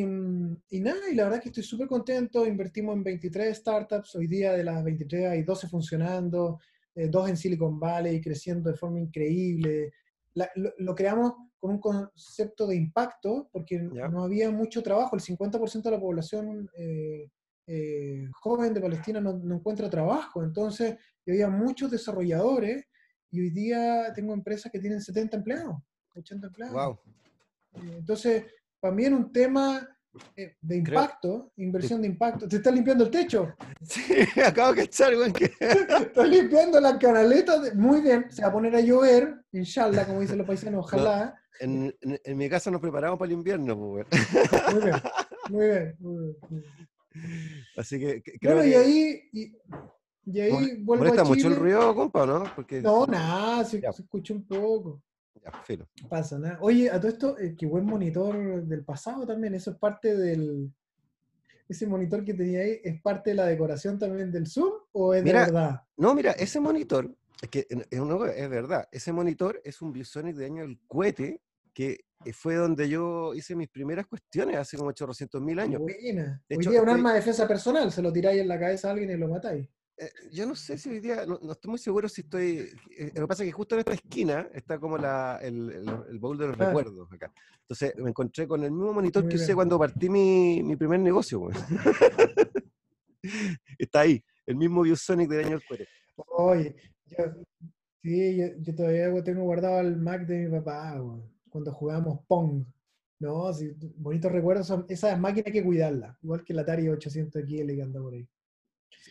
[0.78, 2.45] y nada, y la verdad que estoy súper contento.
[2.45, 4.15] Invertimos en 23 startups.
[4.15, 6.60] Hoy día de las 23 hay 12 funcionando,
[6.93, 9.93] eh, dos en Silicon Valley, creciendo de forma increíble.
[10.36, 15.15] La- lo, lo creamos con un concepto de impacto, porque no había mucho trabajo.
[15.15, 17.30] El 50% de la población eh,
[17.67, 20.43] eh, joven de Palestina no, no encuentra trabajo.
[20.43, 22.86] Entonces, había muchos desarrolladores
[23.32, 25.78] y hoy día tengo empresas que tienen 70 empleados,
[26.15, 26.76] 80 empleados.
[26.76, 27.00] Wow.
[27.82, 28.45] Eh, Entonces,
[28.80, 29.88] para mí era un tema
[30.36, 32.47] eh, de Creo- impacto, inversión de impacto.
[32.47, 33.54] ¿Te estás limpiando el techo?
[33.82, 34.01] Sí,
[34.41, 37.60] acabo de cachar, weón, que Estás limpiando la canaleta.
[37.60, 41.36] de- Muy bien, se va a poner a llover, inshallah, como dicen los paisanos, ojalá.
[41.60, 44.06] en, en- en mi casa nos preparamos para el invierno, pues.
[44.73, 44.95] Muy bien,
[45.49, 45.95] muy bien.
[45.99, 46.65] Muy bien.
[47.78, 49.58] Así que que- creo Bueno, y que ahí, y,
[50.25, 51.56] y ahí vuelvo a mucho el Chile.
[51.56, 52.43] ruido, compa, ¿no?
[52.56, 55.01] Porque No, nada, se, se escucha un poco.
[55.45, 55.88] Ya, filo.
[56.01, 56.58] No pasa nada.
[56.62, 59.53] Oye, a todo esto, eh, qué buen monitor del pasado también.
[59.55, 60.71] Eso es parte del.
[61.67, 65.23] Ese monitor que tenía ahí, ¿es parte de la decoración también del Zoom o es
[65.23, 65.81] Mira, de verdad?
[65.97, 70.62] No, mira, ese monitor, es que es, verdad, ese monitor es un ViewSonic de año
[70.62, 71.41] del cohete,
[71.73, 75.81] que eh, fue donde yo hice mis primeras cuestiones hace como 800 mil años.
[75.81, 76.39] Buena.
[76.47, 78.60] De Hoy hecho, día un estoy- arma de defensa personal, se lo tiráis en la
[78.60, 79.67] cabeza a alguien y lo matáis.
[79.97, 82.69] Eh, yo no sé si hoy día, no, no estoy muy seguro si estoy.
[82.97, 85.89] eh, lo que pasa es que justo en esta esquina está como la, el, el,
[86.10, 86.65] el baúl de los Ah.
[86.65, 87.31] recuerdos acá.
[87.62, 90.99] Entonces me encontré con el mismo monitor Muy que usé cuando partí mi, mi primer
[90.99, 91.47] negocio.
[93.79, 95.88] está ahí, el mismo ViewSonic del año del cohete.
[96.27, 97.25] Oye, yo,
[98.01, 102.65] sí, yo, yo todavía tengo guardado el Mac de mi papá, weón, cuando jugábamos Pong.
[103.19, 104.67] No, sí, bonitos recuerdos.
[104.67, 108.13] Son, esa máquina hay que cuidarla, igual que el Atari 800 XL que anda por
[108.13, 108.27] ahí.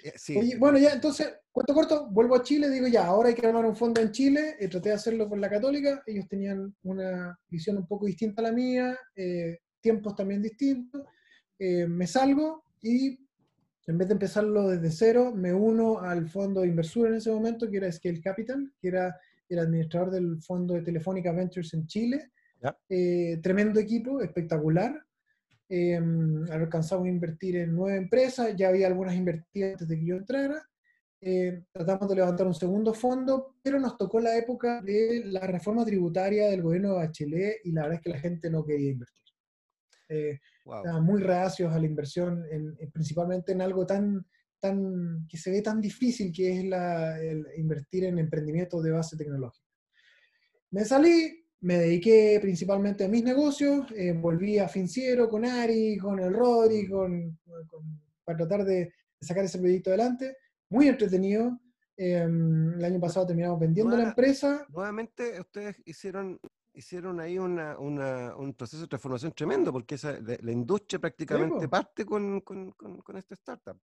[0.05, 3.35] Eh, Sí, Oye, bueno, ya, entonces, cuento corto, vuelvo a Chile, digo ya, ahora hay
[3.35, 6.77] que armar un fondo en Chile, eh, traté de hacerlo con la Católica, ellos tenían
[6.83, 11.07] una visión un poco distinta a la mía, eh, tiempos también distintos,
[11.59, 13.19] eh, me salgo y
[13.87, 17.79] en vez de empezarlo desde cero, me uno al fondo inversor en ese momento, que
[17.79, 22.31] era Scale Capital, que era el administrador del fondo de Telefónica Ventures en Chile.
[22.89, 25.05] Eh, tremendo equipo, espectacular,
[25.69, 26.01] eh,
[26.51, 30.63] alcanzamos a invertir en nueve empresas, ya había algunas invertidas antes de que yo entrara.
[31.21, 35.85] Eh, tratamos de levantar un segundo fondo, pero nos tocó la época de la reforma
[35.85, 39.25] tributaria del gobierno de Bachelet y la verdad es que la gente no quería invertir.
[40.11, 40.77] Eh, wow.
[40.79, 44.27] estaban muy reacios a la inversión, en- en- principalmente en algo tan,
[44.61, 49.17] tan que se ve tan difícil que es la, el invertir en emprendimientos de base
[49.17, 49.67] tecnológica.
[50.73, 56.19] Me salí, me dediqué principalmente a mis negocios, eh, volví a Financiero con Ari, con
[56.21, 60.37] el Rodri, con, con- para tratar de, sacar ese proyecto adelante.
[60.69, 61.59] Muy entretenido.
[61.97, 64.67] Eh, el año pasado terminamos vendiendo la empresa.
[64.69, 66.39] Nuevamente ustedes hicieron
[66.77, 71.69] hicieron ahí una, una- un proceso de transformación tremendo, porque esa, la, la industria prácticamente
[71.69, 73.79] parte con, con, con, con esta startup.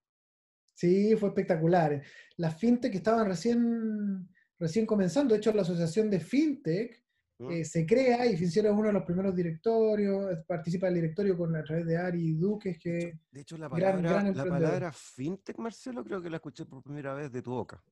[0.75, 2.01] Sí, fue espectacular.
[2.37, 4.27] Las fintech estaban recién,
[4.59, 5.33] recién comenzando.
[5.33, 7.01] De hecho, la asociación de fintech.
[7.49, 10.37] Eh, se crea y Financiero es uno de los primeros directorios.
[10.45, 14.01] Participa del directorio con, a través de Ari Duques, que De hecho, la gran- palabra,
[14.11, 14.59] gran la emprendedor.
[14.61, 17.83] palabra fintech, Marcelo, creo que la escuché por primera vez de tu boca.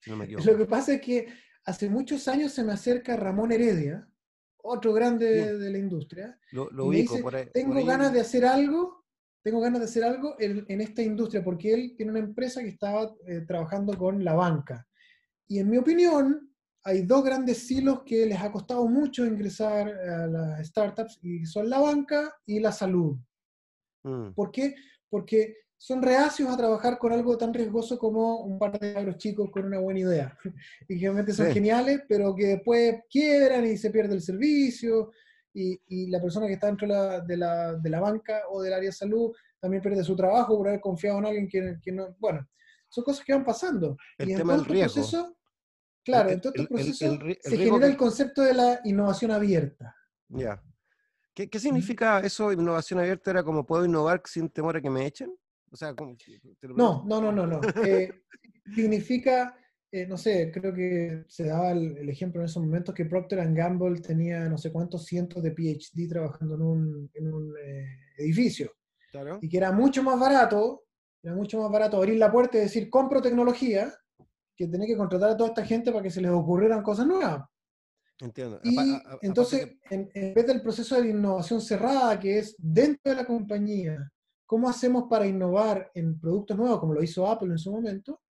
[0.00, 0.50] Si no me equivoco.
[0.50, 1.26] Lo que pasa es que
[1.64, 4.08] hace muchos años se me acerca Ramón Heredia,
[4.58, 7.48] otro grande de la industria, Lo, lo y me dice, por ahí.
[7.52, 9.04] tengo por ganas de hacer algo,
[9.42, 12.68] tengo ganas de hacer algo en, en esta industria, porque él tiene una empresa que
[12.68, 14.86] estaba eh, trabajando con la banca.
[15.46, 16.53] Y en mi opinión,
[16.84, 21.68] hay dos grandes silos que les ha costado mucho ingresar a las startups, y son
[21.70, 23.16] la banca y la salud.
[24.04, 24.74] Mm, ¿Por qué?
[25.08, 29.50] Porque son reacios a trabajar con algo tan riesgoso como un par de cabros chicos
[29.50, 30.38] con una buena idea.
[30.88, 31.52] Y que realmente son Sí.
[31.54, 35.10] geniales, pero que después quiebran y se pierde el servicio.
[35.52, 38.60] Y, y la persona que está dentro de la, de, la, de la banca o
[38.62, 41.92] del área de salud también pierde su trabajo por haber confiado en alguien que, que
[41.92, 42.14] no.
[42.18, 42.46] Bueno,
[42.88, 43.96] son cosas que van pasando.
[44.18, 44.94] El y en tema del estos riesgo.
[44.94, 45.32] procesos,
[46.04, 48.80] claro, El- en todos el- estos el- el se genera que- el concepto de la
[48.84, 49.96] innovación abierta.
[50.28, 50.62] Ya.
[51.34, 53.30] ¿Qué, qué significa eso, innovación abierta?
[53.32, 55.34] ¿Era como puedo innovar sin temor a que me echen?
[55.70, 57.60] O sea, como- te lo No, no, no, no, no.
[58.08, 58.22] Eh,
[58.74, 59.56] significa,
[59.90, 63.40] eh, no sé, creo que se daba el, el ejemplo en esos momentos que Procter
[63.52, 67.86] Gamble tenía no sé cuántos cientos de PhD trabajando en un, en un, eh,
[68.18, 68.72] edificio
[69.10, 69.38] Claro.
[69.40, 70.84] y que era mucho más barato,
[71.22, 73.92] era mucho más barato abrir la puerta y decir compro tecnología
[74.56, 77.42] que tener que contratar a toda esta gente para que se les ocurrieran cosas nuevas.
[78.20, 78.60] Entiendo.
[78.62, 82.54] Y a- a- entonces, que- en, en vez del proceso de innovación cerrada, que es
[82.58, 84.10] dentro de la compañía,
[84.46, 88.20] ¿cómo hacemos para innovar en productos nuevos, como lo hizo Apple en su momento?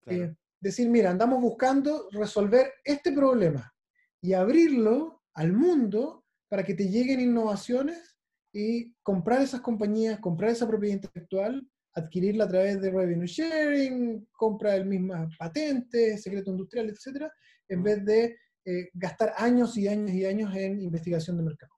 [0.00, 3.72] claro, Eh, decir, mira, andamos buscando resolver este problema
[4.20, 8.16] y abrirlo al mundo para que te lleguen innovaciones
[8.52, 14.72] y comprar esas compañías, comprar esa propiedad intelectual, adquirirla a través de revenue sharing, compra
[14.72, 17.32] del misma patente, secreto industrial, etcétera,
[17.68, 17.82] en Mm.
[17.82, 21.72] vez de eh, gastar años y años y años en investigación de mercado.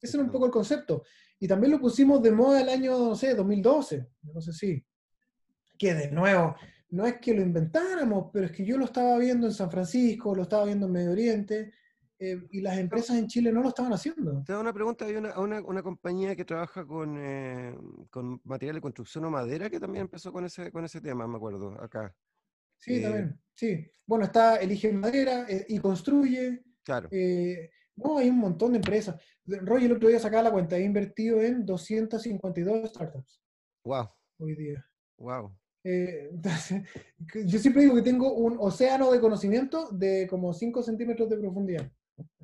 [0.00, 1.02] Ese era un poco el concepto.
[1.38, 4.82] Y también lo pusimos de moda el año, no sé, 2012, no sé si.
[5.78, 6.56] Que de nuevo,
[6.90, 10.34] no es que lo inventáramos, pero es que yo lo estaba viendo en San Francisco,
[10.34, 11.72] lo estaba viendo en Medio Oriente,
[12.18, 14.42] eh, y las empresas en Chile no lo estaban haciendo.
[14.44, 17.76] Te hago una pregunta, hay una, una, una compañía que trabaja con, eh,
[18.10, 21.36] con material de construcción o madera que también empezó con ese, con ese tema, me
[21.36, 22.14] acuerdo, acá.
[22.78, 23.40] Sí, Eh, también.
[23.54, 23.90] Sí.
[24.06, 26.62] Bueno, está Elige Madera eh, y Construye.
[26.84, 27.08] Claro.
[27.96, 29.20] no, hay un montón de empresas.
[29.44, 33.42] Roger el otro día sacaba la cuenta, he invertido en 252 startups
[33.84, 34.84] Wow, hoy día.
[35.18, 35.56] wow.
[35.84, 36.82] Eh, entonces,
[37.46, 41.90] yo siempre digo que tengo un océano de conocimiento de como 5 centímetros de profundidad.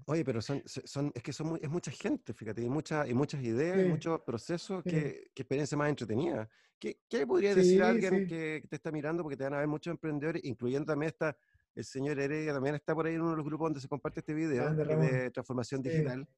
[0.07, 3.43] Oye, pero son, son, es que son es mucha gente, fíjate, y, mucha, y muchas
[3.43, 3.89] ideas, y Sí.
[3.89, 4.91] muchos procesos Sí.
[4.91, 6.49] que, que experiencia más entretenida.
[6.79, 9.23] ¿Qué, qué podrías Sí, decir a alguien que, te está mirando?
[9.23, 11.37] Porque te van a ver muchos emprendedores, incluyendo también está
[11.75, 14.21] el señor Heredia, también está por ahí en uno de los grupos donde se comparte
[14.21, 16.29] este video de transformación digital.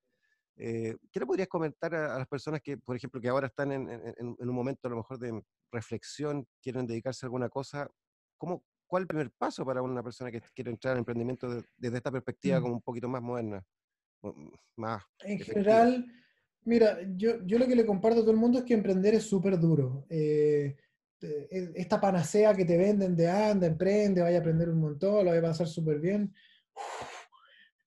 [0.56, 3.72] Eh, ¿Qué le podrías comentar a, a las personas que, por ejemplo, que ahora están
[3.72, 5.42] en- en- en un momento a lo mejor de
[5.72, 7.90] reflexión, quieren dedicarse a alguna cosa?
[8.38, 11.64] ¿Cómo, ¿Cuál es el primer paso para una persona que quiere entrar al emprendimiento de-
[11.76, 12.62] desde esta perspectiva Mm.
[12.62, 13.64] como un poquito más moderna?
[14.22, 15.62] mm, Más En efectiva?
[15.64, 16.06] general,
[16.64, 19.24] mira, yo, yo lo que le comparto a todo el mundo es que emprender es
[19.24, 20.06] súper duro.
[20.10, 20.76] Eh,
[21.20, 25.30] e- esta panacea que te venden de anda, emprende, vaya a aprender un montón, lo
[25.30, 26.32] vaya a pasar súper bien.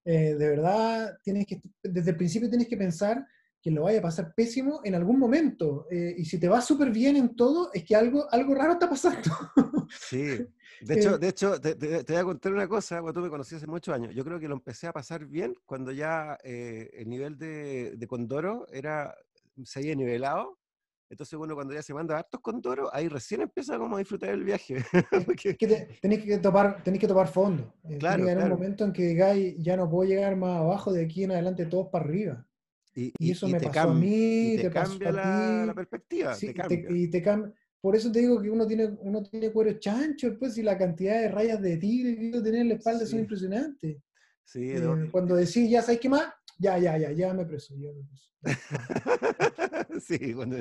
[0.04, 3.26] Eh, de verdad, tienes que, desde el principio tienes que pensar
[3.60, 5.86] que lo vaya a pasar pésimo en algún momento.
[5.90, 8.88] Eh, y si te va súper bien en todo, es que algo, algo raro está
[8.88, 9.30] pasando.
[9.90, 10.26] Sí,
[10.80, 13.20] de hecho, Eh, de hecho te, te- te voy a contar una cosa, porque tú
[13.20, 14.14] me conocías hace muchos años.
[14.14, 18.06] Yo creo que lo empecé a pasar bien cuando ya eh, el nivel de, de
[18.06, 19.14] Condoro era,
[19.64, 20.58] se había nivelado.
[21.10, 24.44] Entonces, bueno, cuando ya se manda hartos Condoro, ahí recién empieza como a disfrutar el
[24.44, 24.76] viaje.
[25.26, 27.72] Porque- Es que te- tenéis que topar, tenéis que topar fondo.
[27.88, 28.54] Eh, Claro, que haber claro.
[28.54, 31.64] un momento en que digáis, ya no puedo llegar más abajo, de aquí en adelante
[31.64, 32.46] todos para arriba.
[32.94, 35.64] y, Y eso me te pasó a mí, y te, te pasó cambia a la,
[35.66, 35.76] la ti.
[35.76, 36.90] perspectiva, Sí, te y te- cambia.
[37.78, 40.76] Y Por eso te digo que uno tiene, uno tiene cuero chancho, pues, y la
[40.76, 43.12] cantidad de rayas de tigre que tiene en la espalda Sí.
[43.12, 43.98] son impresionantes.
[44.44, 46.24] Sí, Eh, no, y- cuando decís, ya sabes qué más,
[46.58, 48.28] ya, ya, ya, llévame preso, llévame preso.
[50.00, 50.56] sí, cuando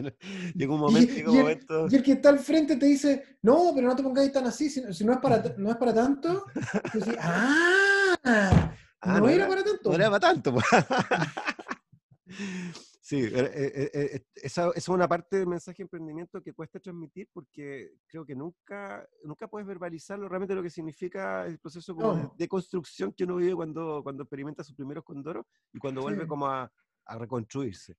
[0.56, 1.88] llega un Y, momento, llega un y el, momento.
[1.90, 4.70] y el que está al frente te dice, no, pero no te pongáis tan así,
[4.70, 6.46] si, si no, es para, no es para tanto.
[6.92, 9.90] tú decís, ah, Ah, no, era, para tanto.
[9.90, 10.56] No era para tanto.
[13.08, 16.52] Sí, eh, eh, eh, eh, esa, esa es una parte del mensaje de emprendimiento que
[16.54, 21.96] cuesta transmitir porque creo que nunca, nunca puedes verbalizarlo realmente lo que significa el proceso
[21.96, 22.36] como de, No.
[22.38, 26.28] de construcción que uno vive cuando, cuando experimenta sus primeros condoros y cuando vuelve Sí.
[26.28, 26.70] como a,
[27.06, 27.96] a reconstruirse.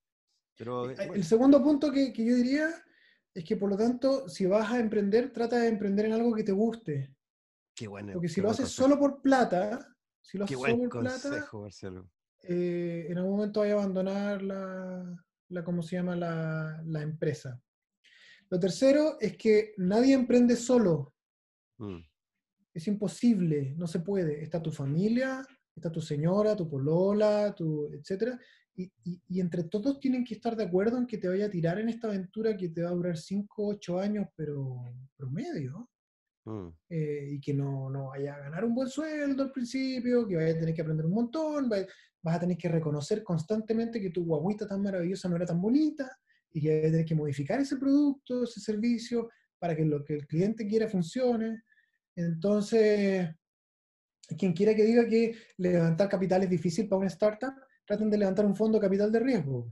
[0.59, 2.69] Pero, eh, El bueno, segundo punto que, que yo diría
[3.33, 6.45] es que, por lo tanto, si vas a emprender, trata de emprender en algo que
[6.45, 7.17] te guste.
[7.75, 8.13] qué bueno.
[8.13, 8.83] Porque si qué lo haces consejo.
[8.89, 12.11] solo por plata, si lo Qué haces buen solo por plata, consejo, Marcelo.
[12.43, 16.17] Eh, en algún momento vas a abandonar la, la ¿cómo se llama?
[16.17, 17.61] La, la empresa.
[18.51, 21.15] Lo tercero es que nadie emprende solo.
[21.79, 21.99] Mm,
[22.73, 24.43] es imposible, no se puede.
[24.43, 25.45] Está tu familia,
[25.77, 28.39] está tu señora, tu polola, tu, etcétera,
[28.75, 28.93] y,
[29.27, 31.89] y, entre todos tienen que estar de acuerdo en que te vaya a tirar en
[31.89, 34.85] esta aventura que te va a durar 5, 8 años, pero
[35.17, 35.91] promedio,
[36.45, 36.69] mm.
[36.89, 40.53] eh, y que no, no vaya a ganar un buen sueldo al principio, que vaya
[40.53, 41.69] a tener que aprender un montón,
[42.29, 46.19] vas a tener que reconocer constantemente que tu guaguita tan maravillosa no era tan bonita,
[46.53, 50.15] y que vas a tener que modificar ese producto, ese servicio, para que lo que
[50.15, 51.63] el cliente quiera funcione.
[52.15, 53.29] Entonces,
[54.37, 58.45] quien quiera que diga que levantar capital es difícil para una startup, traten de levantar
[58.45, 59.71] un fondo capital de riesgo.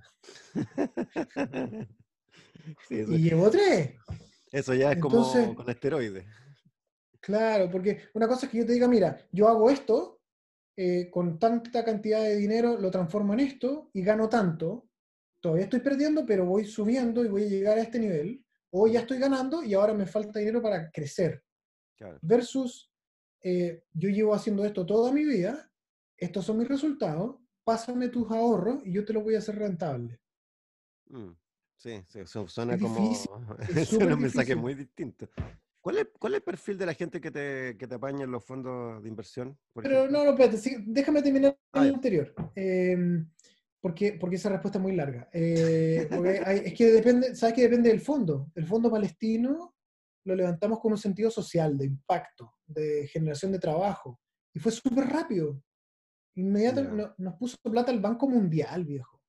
[2.91, 3.95] y llevo tres.
[4.51, 6.25] Eso ya es como con esteroides.
[7.21, 10.16] Claro, porque una cosa es que yo te diga, mira, yo hago esto,
[10.77, 14.91] eh, con tanta cantidad de dinero lo transformo en esto y gano tanto.
[15.41, 18.45] Todavía estoy perdiendo, pero voy subiendo y voy a llegar a este nivel.
[18.71, 21.43] O ya estoy ganando y ahora me falta dinero para crecer.
[22.21, 22.93] Versus,
[23.43, 25.71] eh, yo llevo haciendo esto toda mi vida,
[26.17, 30.21] estos son mis resultados, pásame tus ahorros y yo te lo voy a hacer rentable.
[31.09, 31.31] Mm,
[31.77, 33.13] sí, sí, suena como
[33.77, 35.29] es un mensaje muy distinto.
[35.87, 38.33] ¿Cuál es, ¿Cuál es, el perfil de la gente que te, que te apaña en
[38.33, 39.57] los fondos de inversión?
[39.73, 42.35] Pero no, no, espérate, déjame terminar ah, el anterior.
[42.57, 43.31] Em,
[43.81, 45.29] porque, porque esa respuesta es muy larga.
[45.33, 46.09] Eh,
[46.65, 48.51] es que depende, ¿sabes que depende del fondo?
[48.57, 49.77] El fondo palestino
[50.25, 54.19] lo levantamos con un sentido social, de impacto, de generación de trabajo.
[54.53, 55.63] Y fue súper rápido.
[56.35, 59.23] Inmediatamente nos puso plata el Banco Mundial, viejo.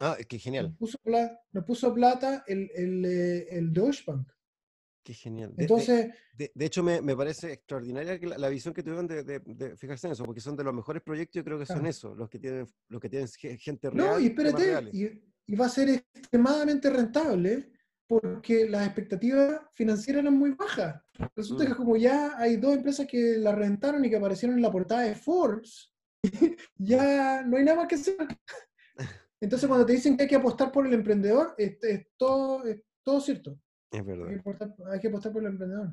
[0.00, 0.68] Ah, qué genial.
[0.68, 4.26] Nos puso plata, nos puso plata el, el, eh, el Deutsche Bank.
[5.08, 5.54] Qué genial.
[5.56, 10.12] Entonces, de, de, hecho, me, me, parece extraordinaria la, visión que tuvieron de, fijarse en
[10.12, 12.66] eso, porque son de los mejores proyectos, yo creo que son eso, los que tienen,
[12.90, 13.26] los que tienen
[13.58, 14.06] gente real.
[14.06, 15.04] No, y espérate, y,
[15.46, 17.72] y, va a ser extremadamente rentable
[18.06, 21.00] porque las expectativas financieras eran muy bajas.
[21.34, 21.76] Resulta que mm.
[21.78, 25.14] como ya hay dos empresas que la rentaron y que aparecieron en la portada de
[25.14, 25.90] Forbes,
[26.76, 28.14] ya no hay nada más que hacer.
[29.40, 31.78] Entonces, cuando te dicen que hay que apostar por el emprendedor, es,
[32.18, 32.62] todo,
[33.02, 33.58] todo cierto.
[33.90, 34.28] Es verdad.
[34.28, 35.90] Hay que, apostar, por el emprendedor.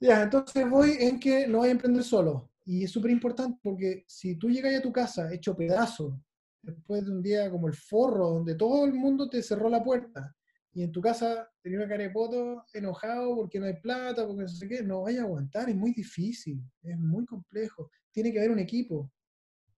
[0.00, 2.50] Ya, entonces voy en que no hay a emprender solo.
[2.64, 6.20] Y es súper importante porque si tú llegas a tu casa hecho pedazo,
[6.62, 10.34] después de un día como el forro, donde todo el mundo te cerró la puerta,
[10.74, 14.42] y en tu casa tenía una cara de poto enojado porque no hay plata, porque
[14.42, 17.90] no sé qué, no vaya a aguantar, es muy difícil, es muy complejo.
[18.12, 19.10] Tiene que haber un equipo.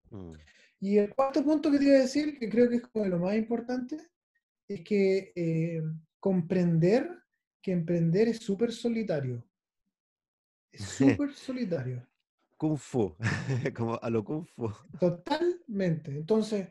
[0.09, 0.33] Mm.
[0.81, 3.19] Y el cuarto punto que te iba a decir, que creo que es como lo
[3.19, 3.97] más importante,
[4.67, 5.81] es que eh,
[6.19, 7.09] comprender
[7.61, 9.45] que emprender es súper solitario.
[10.71, 10.81] Es
[11.21, 12.07] súper solitario.
[12.57, 13.15] Kung Fu,
[13.75, 14.71] como a lo Kung Fu.
[14.99, 16.11] Totalmente.
[16.11, 16.69] Entonces,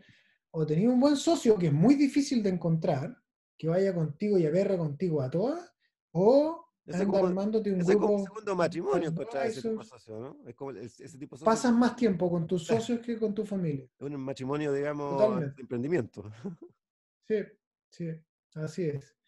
[0.51, 3.17] o tenías un buen socio que es muy difícil de encontrar,
[3.57, 5.73] que vaya contigo y agarre contigo a todas,
[6.13, 8.07] o anda armándote un grupo.
[8.07, 9.09] un segundo matrimonio
[9.45, 10.39] ese tipo de socio, ¿no?
[10.47, 13.85] Es como ese tipo de Pasas más tiempo con tus socios que con tu familia.
[13.99, 16.31] Es un matrimonio, digamos, de emprendimiento.
[17.27, 17.37] Sí,
[17.91, 18.11] sí,
[18.55, 19.20] así es.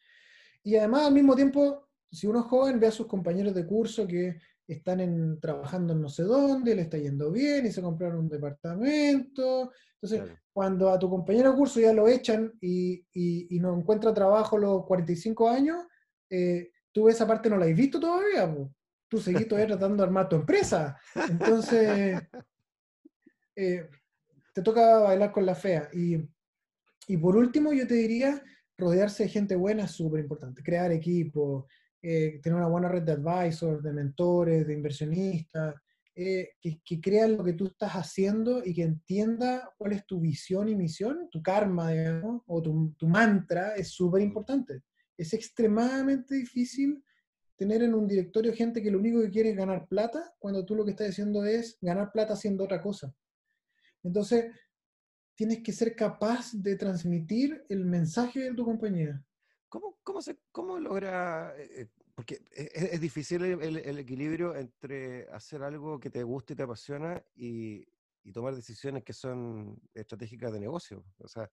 [0.63, 4.07] Y además, al mismo tiempo, si uno es joven, ve a sus compañeros de curso
[4.07, 8.21] que están en, trabajando en no sé dónde, le está yendo bien y se compraron
[8.21, 9.73] un departamento.
[10.01, 14.57] Entonces, cuando a tu compañero de curso ya lo echan y, y, no encuentra trabajo
[14.57, 15.85] a los 45 años,
[16.29, 18.55] eh, tú esa parte no la has visto todavía,
[19.09, 20.99] tú seguís todavía tratando de armar tu empresa.
[21.29, 22.21] Entonces,
[23.57, 23.89] eh,
[24.53, 25.89] te toca bailar con la fea.
[25.93, 26.17] Y,
[27.07, 28.43] y, por último, yo te diría,
[28.77, 31.67] rodearse de gente buena es súper importante, crear equipo,
[32.01, 35.75] eh, tener una buena red de advisors, de mentores, de inversionistas,
[36.15, 40.21] eh, que, que, crean lo que tú estás haciendo y que entienda cuál es tu
[40.21, 44.83] visión y misión, tu karma, digamos, o tu, tu mantra, es súper importante.
[45.17, 47.03] Es extremadamente difícil
[47.57, 50.75] tener en un directorio gente que lo único que quiere es ganar plata, cuando tú
[50.75, 53.15] lo que estás diciendo es ganar plata haciendo otra cosa.
[54.03, 54.47] Entonces,
[55.35, 59.25] tienes que ser capaz de transmitir el mensaje de tu compañía.
[59.69, 65.99] ¿Cómo, cómo, se, cómo logra, eh, eh, porque es, difícil el, equilibrio entre hacer algo
[65.99, 67.87] que te guste y te apasiona y,
[68.23, 71.05] y tomar decisiones que son estratégicas de negocio?
[71.19, 71.51] O sea,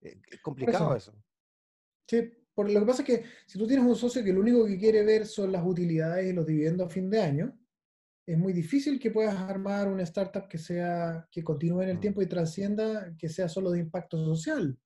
[0.00, 1.14] eh, es complicado eso.
[2.08, 4.78] Sí, lo que pasa es que si tú tienes un socio que lo único que
[4.78, 7.58] quiere ver son las utilidades y los dividendos a fin de año,
[8.32, 12.00] es muy difícil que puedas armar una startup que sea que continúe en el mm.
[12.00, 14.78] tiempo y trascienda, que sea solo de impacto social.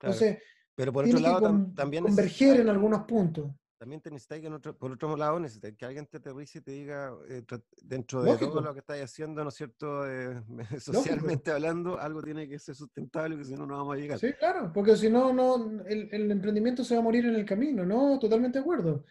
[0.00, 0.38] Entonces,
[0.74, 5.16] pero por otro lado, también converger en algunos puntos también te necesitas que por otro
[5.16, 7.42] lado necesitas que alguien te aterrice y te diga eh,
[7.82, 10.08] dentro de todo lo que estás haciendo, ¿no es cierto?
[10.08, 10.40] Eh,
[10.78, 14.20] socialmente hablando, algo tiene que ser sustentable, que si no, no vamos a llegar.
[14.20, 17.44] Sí, claro, porque si no, no el, el, emprendimiento se va a morir en el
[17.44, 18.20] camino, ¿no?
[18.20, 19.04] Totalmente de acuerdo.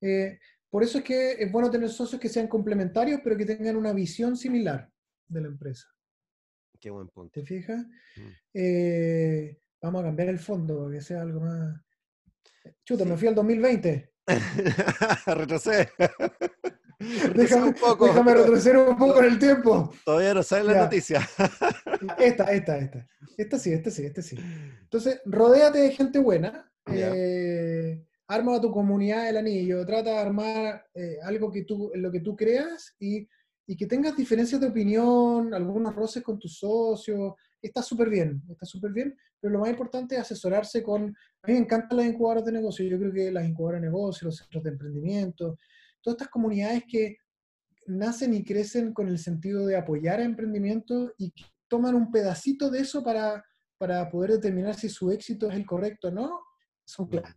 [0.00, 0.38] Eh,
[0.74, 3.92] por eso es que es bueno tener socios que sean complementarios, pero que tengan una
[3.92, 4.90] visión similar
[5.28, 5.86] de la empresa.
[6.80, 7.30] Qué buen punto.
[7.30, 7.86] ¿Te fijas?
[8.16, 8.28] Mm.
[8.54, 11.80] Eh, vamos a cambiar el fondo, que sea algo más...
[12.84, 14.14] Chuta, me fui al 2020.
[15.26, 15.90] Retrocede.
[17.36, 18.08] déjame, un poco.
[18.08, 19.94] déjame retroceder un poco en el tiempo.
[20.04, 21.20] Todavía no sabes la noticia.
[22.18, 23.06] esta, esta, esta.
[23.36, 24.36] Esta sí, esta sí, esta sí.
[24.82, 26.68] Entonces, rodéate de gente buena.
[26.86, 29.84] Eh, arma tu comunidad del anillo.
[29.84, 33.28] Trata de armar eh, algo que tú, en lo que tú creas y,
[33.66, 37.34] y, que tengas diferencias de opinión, algunos roces con tus socios.
[37.60, 39.16] Está súper bien, está súper bien.
[39.40, 41.14] Pero lo más importante es asesorarse con.
[41.42, 42.86] A mí me encantan las incubadoras de negocio.
[42.86, 45.58] Yo creo que las incubadoras de negocio, los centros de emprendimiento,
[46.02, 47.18] todas estas comunidades que
[47.86, 52.70] nacen y crecen con el sentido de apoyar a emprendimientos y que toman un pedacito
[52.70, 53.44] de eso para,
[53.78, 56.40] para poder determinar si su éxito es el correcto o no,
[56.84, 57.34] son clave.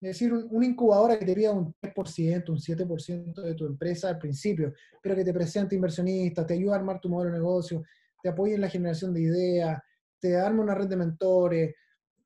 [0.00, 4.18] Es decir, una incubadora que te pida un 3%, un 7% de tu empresa al
[4.18, 4.72] principio,
[5.02, 7.82] pero que te presente inversionistas, te ayuda a armar tu modelo de negocio,
[8.22, 9.82] te apoye en la generación de ideas,
[10.20, 11.74] te arma una red de mentores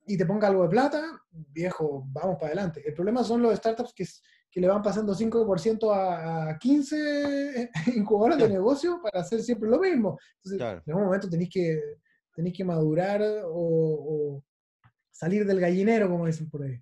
[0.07, 2.83] y te ponga algo de plata, viejo, vamos para adelante.
[2.87, 4.05] El problema son los startups que
[4.53, 9.81] que le van pasando 5% a, a 15 incubadoras de negocio para hacer siempre lo
[9.81, 10.19] mismo.
[10.45, 11.81] Entonces, en un momento tenéis que,
[12.35, 14.45] tenéis que madurar o,
[15.11, 16.79] salir del gallinero, como dicen por ahí.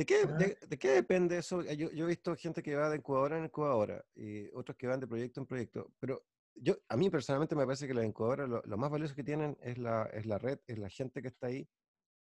[0.00, 0.66] ¿De qué, ¿Ah?
[0.66, 1.60] de, qué depende eso?
[1.62, 4.98] Yo, yo, he visto gente que va de incubadora en incubadora y otros que van
[4.98, 6.24] de proyecto en proyecto, pero
[6.54, 9.76] yo, a mí personalmente me parece que las incubadoras lo, más valioso que tienen es
[9.76, 11.68] la, es la red, es la gente que está ahí,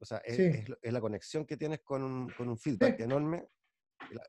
[0.01, 3.49] o sea, es, es, la conexión que tienes con un, con un feedback enorme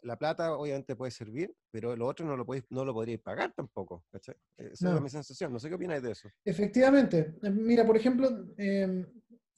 [0.01, 3.53] la, plata obviamente puede servir, pero lo otro no lo, podéis, no lo podríais pagar
[3.53, 4.05] tampoco.
[4.13, 5.51] Esa es mi sensación.
[5.51, 6.29] No sé qué opináis de eso.
[6.43, 7.35] Efectivamente.
[7.41, 9.05] Eh, mira, por ejemplo, em,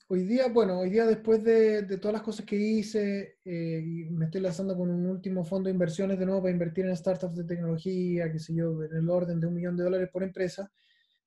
[0.08, 4.40] hoy día, bueno, hoy día después de, todas las cosas que hice, eh, me estoy
[4.40, 8.30] lanzando con un último fondo de inversiones de nuevo para invertir en startups de tecnología,
[8.32, 10.70] qué sé yo, en el orden de un millón de dólares por empresa.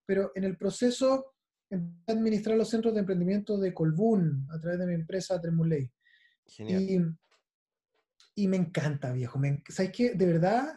[0.05, 1.34] Pero en el proceso,
[1.69, 5.89] empecé a administrar los centros de emprendimiento de Colbún a través de mi empresa Tremuley.
[6.45, 6.82] Genial.
[6.82, 7.01] Y
[8.36, 9.38] y me encanta, viejo.
[9.39, 10.13] Me, ¿Sabes qué?
[10.13, 10.73] De verdad,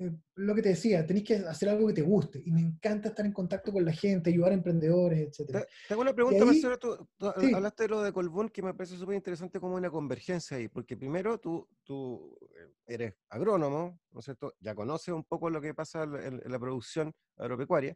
[0.00, 2.42] eh, lo que te decía, tenés que hacer algo que te guste.
[2.42, 5.66] Y me encanta estar en contacto con la gente, ayudar a emprendedores, etc.
[5.88, 6.78] Tengo una pregunta, Marcelo.
[6.78, 7.06] Tú,
[7.54, 10.68] hablaste de lo de Colbún, que me parece súper interesante como una convergencia ahí.
[10.68, 14.54] Porque primero tú, tú eh, eres agrónomo, ¿no es cierto?
[14.58, 17.94] Ya conoces un poco lo que pasa en, la producción agropecuaria.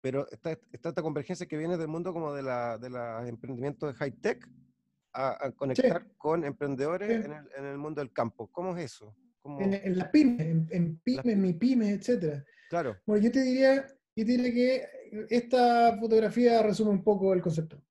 [0.00, 3.92] Pero está, está, esta convergencia que viene del mundo como de la, de los emprendimientos
[3.92, 4.48] de high-tech
[5.12, 8.48] a, conectar con emprendedores en, el, en, el, mundo del campo.
[8.48, 9.14] ¿Cómo es eso?
[9.60, 12.42] En, en, las pymes, en, en pymes, mi pymes, etc.
[12.68, 12.96] Claro.
[13.06, 14.86] Bueno, yo te diría, yo diría que
[15.30, 17.82] esta fotografía resume un poco el concepto.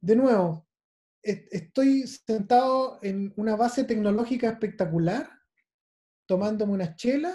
[0.00, 0.66] De nuevo,
[1.22, 5.28] estoy sentado en una base tecnológica espectacular,
[6.26, 7.34] tomándome una chela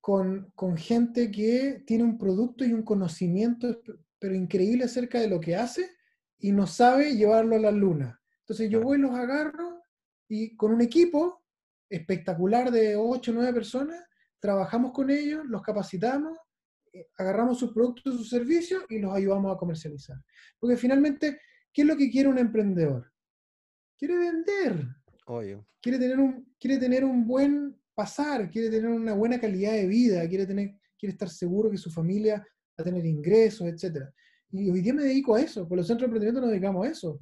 [0.00, 3.80] con, con, gente que tiene un producto y un conocimiento
[4.18, 5.90] pero increíble acerca de lo que hace
[6.38, 8.20] y no sabe llevarlo a la luna.
[8.40, 9.82] Entonces yo voy, los agarro
[10.28, 11.41] y con un equipo
[11.92, 14.02] espectacular de 8 o 9 personas,
[14.40, 16.36] trabajamos con ellos, los capacitamos,
[16.92, 20.16] eh, agarramos sus productos, sus servicios y los ayudamos a comercializar.
[20.58, 21.40] Porque finalmente,
[21.72, 23.12] ¿qué es lo que quiere un emprendedor?
[23.96, 24.88] Quiere vender.
[25.80, 30.28] Quiere tener un, quiere tener un buen pasar, quiere tener una buena calidad de vida,
[30.28, 34.12] quiere, tener, quiere estar seguro que su familia va a tener ingresos, etcétera.
[34.50, 36.90] Y hoy día me dedico a eso, por los centros de emprendimiento nos dedicamos a
[36.90, 37.20] eso.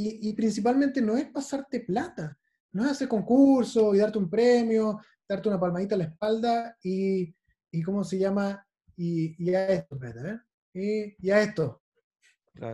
[0.00, 2.38] Y, principalmente no es pasarte plata,
[2.72, 7.34] no es hacer concurso y darte un premio, darte una palmadita a la espalda y,
[7.70, 8.64] y ¿cómo se llama?
[8.96, 10.40] Y, y a esto, ¿verdad?
[10.72, 11.82] Y, y a esto.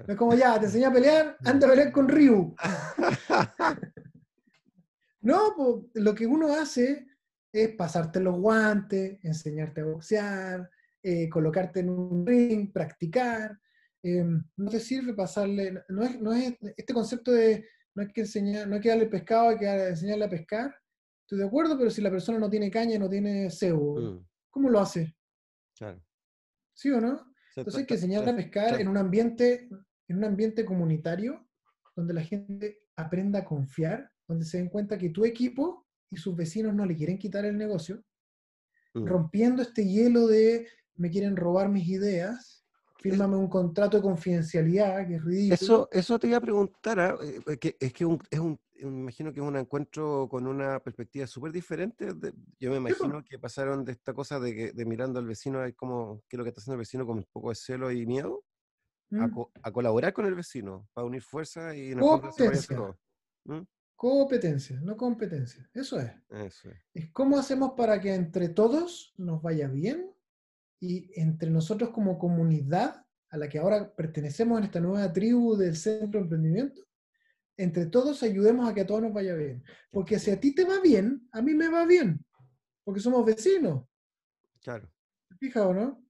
[0.09, 2.55] Es como ya, te enseñé a pelear, anda a pelear con Ryu.
[5.21, 7.07] no, pues, lo que uno hace
[7.53, 10.71] es pasarte los guantes, enseñarte a boxear,
[11.03, 13.61] eh, colocarte en un ring, practicar,
[14.05, 18.23] Em, no te sirve pasarle, no es, no es, este concepto de no hay que
[18.23, 20.75] enseñar, no hay que darle pescado, hay que enseñarle a pescar.
[21.23, 24.27] Estoy de acuerdo, pero si la persona no tiene caña, no tiene cebo, mm.
[24.51, 25.17] ¿cómo lo hace?
[25.77, 26.03] Claro.
[26.75, 27.25] ¿Sí o no?
[27.57, 29.69] Entonces hay que enseñarle a pescar en un ambiente,
[30.09, 31.49] en un ambiente comunitario,
[31.95, 36.37] donde la gente aprenda a confiar, donde se den cuenta que tu equipo y sus
[36.37, 38.05] vecinos no le quieren quitar el negocio,
[38.95, 39.07] mm.
[39.07, 40.67] rompiendo este hielo de
[40.97, 42.54] me quieren robar mis ideas,
[43.05, 45.55] fírmame un contrato de confidencialidad, que es ridículo.
[45.55, 47.19] Eso, eso te iba a preguntar, ¿ah?
[47.23, 51.27] eh, que, es que es un, me imagino que es un encuentro con una perspectiva
[51.27, 52.09] súper diferente.
[52.59, 56.37] yo me imagino que pasaron de esta cosa de, de mirando al vecino, como, ¿qué
[56.37, 58.43] es lo que está haciendo el vecino con un poco de celo y miedo?
[59.13, 59.71] A, mm.
[59.71, 62.97] colaborar con el vecino, para unir fuerzas y fondo
[63.45, 63.61] ¿Mm?
[63.97, 65.69] Competencia, no competencia.
[65.75, 66.11] Eso es.
[66.31, 66.79] Eso es.
[66.95, 70.14] Es cómo hacemos para que entre todos nos vaya bien
[70.81, 75.77] y entre nosotros como comunidad a la que ahora pertenecemos en esta nueva tribu del
[75.77, 76.83] centro de emprendimiento,
[77.57, 79.63] entre todos ayudemos a que a todos nos vaya bien.
[79.91, 82.25] Porque si a ti te va bien, a mí me va bien.
[82.85, 83.85] Porque somos vecinos.
[84.63, 84.89] Claro.
[85.29, 86.05] ¿Te fijas o no?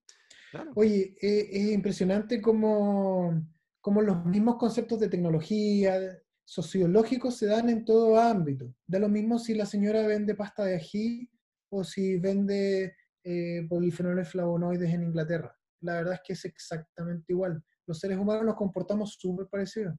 [0.50, 0.72] claro.
[0.74, 3.46] Oye, eh, es impresionante cómo,
[3.80, 5.98] cómo los mismos conceptos de tecnología,
[6.44, 8.74] sociológicos se dan en todo ámbito.
[8.86, 11.30] Da lo mismo si la señora vende pasta de ají
[11.70, 12.94] o si vende
[13.24, 15.56] eh, polifenoles flavonoides en Inglaterra.
[15.80, 17.62] La verdad es que es exactamente igual.
[17.86, 19.96] Los seres humanos nos comportamos súper parecidos.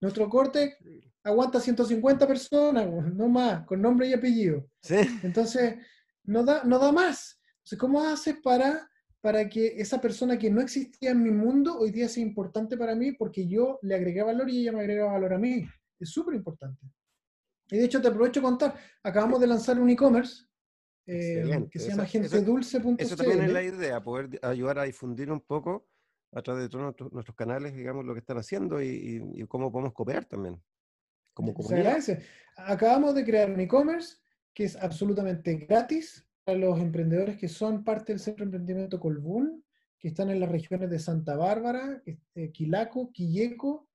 [0.00, 0.76] Nuestro corte
[1.22, 4.68] aguanta 150 personas, no más, con nombre y apellido.
[4.82, 4.96] Sí.
[5.22, 5.76] Entonces,
[6.24, 7.40] no da, no da más.
[7.58, 8.88] Entonces, ¿cómo haces para,
[9.20, 12.94] para que esa persona que no existía en mi mundo hoy día sea importante para
[12.94, 13.12] mí?
[13.12, 15.66] Porque yo le agregué valor y ella me agrega valor a mí.
[15.98, 16.80] Es súper importante.
[17.70, 20.46] Y de hecho, te aprovecho de contar, acabamos de lanzar un e-commerce
[21.06, 22.96] eh, que se llama eso- gentedulce.cl.
[23.02, 25.88] Eso también es la idea, poder ayudar a difundir un poco
[26.32, 29.70] a través de todos nuestros, canales, digamos, lo que están haciendo y, y- y cómo
[29.72, 30.60] podemos cooperar también.
[31.32, 31.80] Como Se comunidad.
[31.86, 32.22] agradece.
[32.56, 34.16] Acabamos de crear un e-commerce
[34.54, 39.64] que es absolutamente gratis para los emprendedores que son parte del Centro de Emprendimiento Colbún,
[39.98, 43.88] que están en las regiones de Santa Bárbara, este, Quilaco, Quilleco,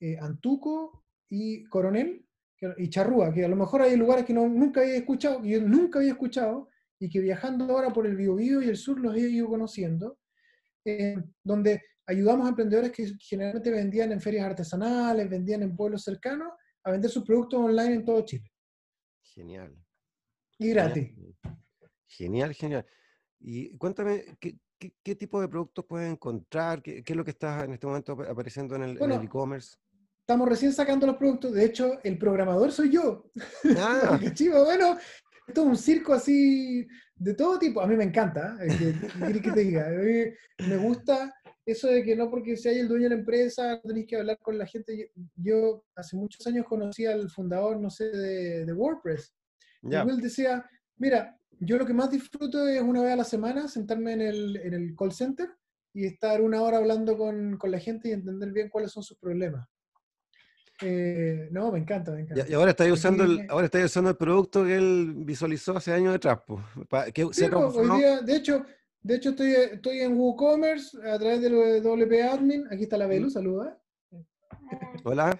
[0.00, 2.26] eh, Antuco y Coronel
[2.76, 5.60] y Charrúa, que a lo mejor hay lugares que no, nunca había escuchado, que yo
[5.60, 9.20] nunca había escuchado, y que viajando ahora por el Biobío y el sur los he
[9.20, 10.18] ido conociendo,
[10.84, 16.52] eh, donde ayudamos a emprendedores que generalmente vendían en ferias artesanales, vendían en pueblos cercanos,
[16.84, 18.50] a vender sus productos online en todo Chile.
[19.22, 19.74] Genial.
[20.58, 21.12] Y gratis.
[22.06, 22.86] Genial, genial.
[23.40, 26.82] Y cuéntame, ¿qué, qué, qué tipo de productos puedes encontrar?
[26.82, 29.76] ¿Qué, qué es lo que está en este momento ap- apareciendo en el e-commerce?
[30.26, 31.52] Estamos recién sacando los productos.
[31.52, 33.26] De hecho, el programador soy yo.
[33.76, 34.96] Ah, Chivo, bueno,
[35.46, 37.82] esto es un circo así de todo tipo.
[37.82, 38.68] A mí me encanta, ¿eh?
[38.78, 39.86] ¿Qué- que te diga?
[39.86, 40.24] A mí
[40.66, 41.30] me gusta
[41.66, 44.56] eso de que no porque sea el dueño de la empresa, tenéis que hablar con
[44.56, 45.10] la gente.
[45.36, 49.30] Yo, hace muchos años conocí al fundador, no sé, de, de WordPress.
[49.82, 50.04] Y ya.
[50.06, 50.64] Will decía,
[50.96, 54.56] mira, yo lo que más disfruto es una vez a la semana sentarme en el,
[54.56, 55.50] en el call center
[55.92, 59.18] y estar una hora hablando con, con la gente y entender bien cuáles son sus
[59.18, 59.68] problemas.
[60.82, 62.44] Eh, no, me encanta, me encanta.
[62.46, 65.92] Y, y ahora estáis usando el, ahora estáis usando el producto que él visualizó hace
[65.92, 68.64] años atrás, pues, que Sí, hoy día, de hecho,
[69.02, 72.66] de hecho estoy, estoy en WooCommerce a través del WP Admin.
[72.70, 73.78] Aquí está la Belu, saluda.
[75.04, 75.38] Hola,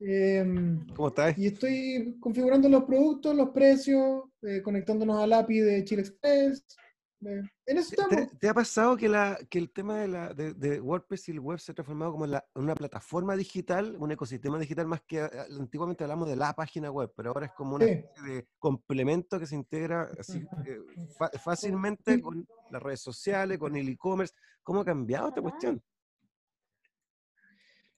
[0.00, 1.38] Em, ¿cómo estás?
[1.38, 6.64] y estoy configurando los productos, los precios, eh, conectándonos al API de Chile Express.
[7.26, 8.30] Eh, en eso ¿Te, estamos.
[8.30, 11.32] te- te ha pasado que, la, que el tema de, la, de, de WordPress y
[11.32, 14.86] el web se ha transformado como en la- en una plataforma digital, un ecosistema digital
[14.86, 17.92] más que ah, antiguamente hablamos de la página web, pero ahora es como una Sí.
[17.92, 20.78] especie de complemento que se integra así, eh,
[21.42, 24.34] fácilmente con las redes sociales, con el e-commerce.
[24.62, 25.82] ¿Cómo ha cambiado esta cuestión?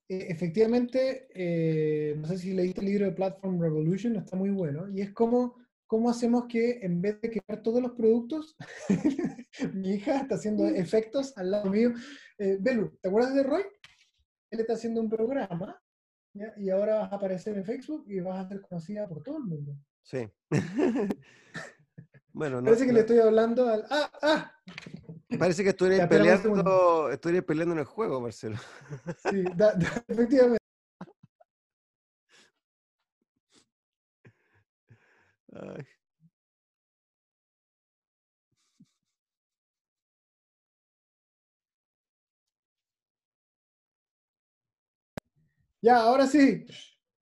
[0.08, 4.88] Eh, efectivamente, eh, no sé si leíste el libro de Platform Revolution, está muy bueno,
[4.88, 5.56] y es como
[5.86, 8.56] cómo hacemos que en vez de crear todos los productos,
[9.74, 11.92] mi hija está haciendo efectos al lado mío.
[12.38, 13.62] Eh, Belu, ¿te acuerdas de Roy?
[14.50, 15.80] Él está haciendo un programa
[16.34, 16.52] ¿ya?
[16.56, 19.44] y ahora vas a aparecer en Facebook y vas a ser conocida por todo el
[19.44, 19.76] mundo.
[20.02, 20.28] Sí.
[22.32, 23.84] bueno, no, Parece que no- le estoy hablando al...
[23.90, 24.10] ¡Ah!
[24.22, 24.52] ¡Ah!
[25.38, 28.56] parece que estuvieras peleando, estuvieras peleando en el juego, Marcelo.
[29.30, 30.58] Sí, da- da- efectivamente.
[35.60, 35.86] Ay.
[45.80, 46.64] Ya, ahora sí.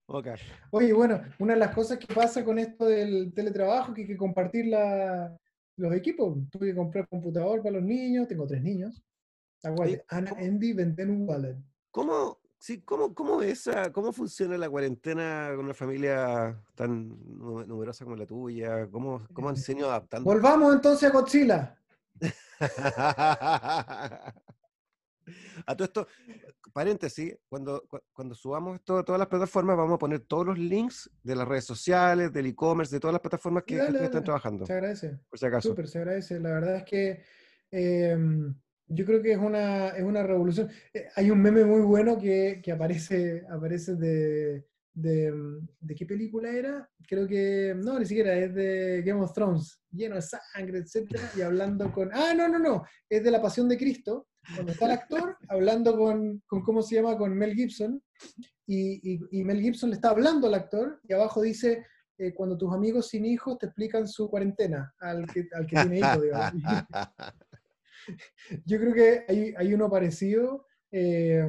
[0.06, 0.28] Ok.
[0.70, 4.06] Oye, bueno, una de las cosas que pasa con esto del teletrabajo es que hay
[4.08, 5.36] que compartir la-
[5.76, 6.38] los equipos.
[6.50, 9.02] Tuve que comprar computador para los niños, tengo tres niños.
[9.62, 10.32] Aguante, Ana.
[10.36, 11.56] Andy, Ventenu, Wallet.
[11.90, 17.08] ¿Cómo, sí, cómo, cómo, esa, ¿Cómo funciona la cuarentena con una familia tan
[17.38, 18.88] nu- numerosa como la tuya?
[18.90, 20.24] ¿Cómo, cómo han sido adaptando?
[20.30, 21.76] Volvamos entonces a Godzilla.
[25.66, 26.06] A todo esto,
[26.74, 30.58] paréntesis, cuando, cu- cuando subamos esto a todas las plataformas, vamos a poner todos los
[30.58, 34.24] links de las redes sociales, del e-commerce, de todas las plataformas que, dale, están dale.
[34.24, 35.18] trabajando, Se agradece.
[35.30, 35.68] por si acaso.
[35.70, 36.38] Súper, se agradece.
[36.40, 37.24] La verdad es que
[37.70, 38.54] em,
[38.86, 40.70] yo creo que es una, es una revolución.
[40.92, 44.64] Eh, hay un meme muy bueno que, que aparece, aparece de,
[44.94, 46.88] de, em, ¿de qué película era?
[47.06, 51.42] Creo que, no, ni siquiera, es de Game of Thrones, lleno de sangre, etcétera, y
[51.42, 54.92] hablando con, ah, no, no, no, es de la Pasión de Cristo, cuando está el
[54.92, 57.18] actor hablando con, con ¿cómo se llama?
[57.18, 58.02] Con Mel Gibson,
[58.66, 61.84] y, y, Mel Gibson le está hablando al actor, y abajo dice,
[62.16, 65.98] eh, cuando tus amigos sin hijos te explican su cuarentena al que, al que tiene
[65.98, 66.62] hijos, digamos.
[68.64, 71.48] Yo creo que hay, hay uno parecido eh,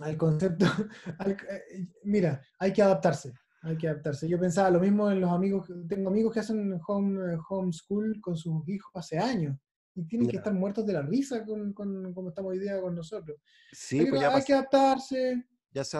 [0.00, 0.66] al concepto.
[1.26, 3.32] Eh, mira, hay que adaptarse.
[3.62, 4.28] Hay que adaptarse.
[4.28, 8.66] Yo pensaba lo mismo en los amigos, tengo amigos que hacen home, homeschool con sus
[8.68, 9.56] hijos hace años
[9.94, 12.94] y tienen que estar muertos de la risa con, con como estamos hoy día con
[12.94, 13.38] nosotros.
[13.72, 15.44] Sí, pues hay que adaptarse,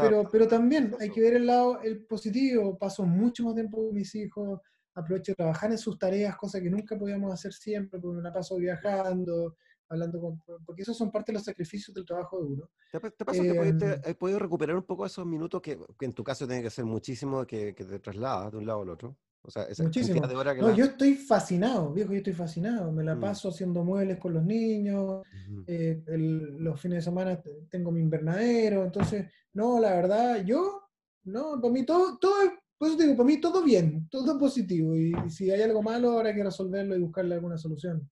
[0.01, 2.79] pero, pero también hay que ver el lado el positivo.
[2.79, 4.61] Paso mucho más tiempo con mis hijos,
[4.95, 8.33] aprovecho de trabajar en sus tareas, cosas que nunca podíamos hacer siempre, porque me la
[8.33, 9.57] paso viajando,
[9.89, 12.71] hablando con, porque esos son parte de los sacrificios del trabajo duro.
[12.93, 16.13] ¿Te, te pasa que em, has podido recuperar un poco esos minutos que, que, en
[16.13, 19.17] tu caso tiene que ser muchísimo que, que te trasladas de un lado al otro?
[19.43, 20.27] O sea, esa Muchísimo.
[20.27, 22.93] De hora que no, yo estoy fascinado, viejo, yo estoy fascinado.
[22.93, 23.21] Me la mm.
[23.21, 25.23] paso haciendo muebles con los niños.
[25.67, 28.85] Eh, los fines de semana tengo mi invernadero.
[28.85, 30.83] Entonces, no, la verdad, yo,
[31.25, 32.35] no, para mí todo, todo
[32.81, 34.97] pues digo, para mí todo bien, todo positivo.
[34.97, 38.11] Y, si hay algo malo, habrá que resolverlo y buscarle alguna solución.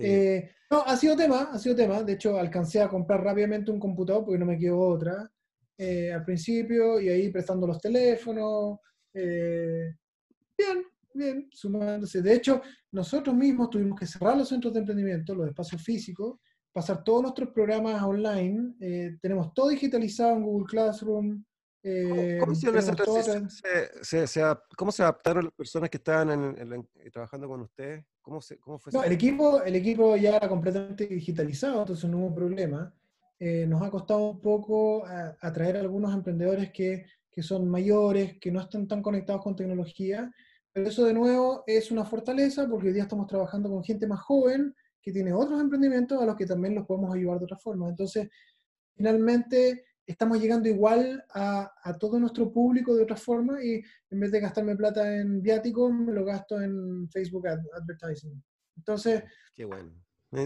[0.00, 2.02] Eh, no, ha sido tema, ha sido tema.
[2.02, 5.32] De hecho, alcancé a comprar rápidamente un computador porque no me quedó otra
[5.78, 8.80] eh, al principio y ahí prestando los teléfonos.
[9.14, 9.94] Eh,
[10.54, 10.84] bien,
[11.14, 12.20] bien, sumándose.
[12.20, 12.60] De hecho,
[12.92, 16.38] nosotros mismos tuvimos que cerrar los centros de emprendimiento, los espacios físicos,
[16.70, 18.74] pasar todos nuestros programas online.
[18.78, 21.42] Eh, tenemos todo digitalizado en Google Classroom.
[21.88, 22.54] Eh, ¿Cómo,
[24.92, 26.56] se, adaptaron las personas que estaban
[27.12, 28.04] trabajando con ustedes?
[28.20, 32.34] ¿Cómo, cómo fue no, el equipo, el equipo ya era completamente digitalizado, entonces no hubo
[32.34, 32.94] problema.
[33.40, 35.04] nos ha costado un poco
[35.40, 37.06] atraer a algunos emprendedores que
[37.38, 40.28] que son mayores, que no están tan conectados con tecnología,
[40.72, 44.18] pero eso de nuevo es una fortaleza porque hoy día estamos trabajando con gente más
[44.22, 47.88] joven que tiene otros emprendimientos a los que también los podemos ayudar de otra forma.
[47.88, 48.28] Entonces,
[48.96, 54.32] finalmente estamos llegando igual a, a, todo nuestro público de otra forma y en vez
[54.32, 58.42] de gastarme plata en viáticos, me lo gasto en Facebook Advertising.
[58.76, 59.22] Entonces,
[59.54, 59.92] Qué bueno.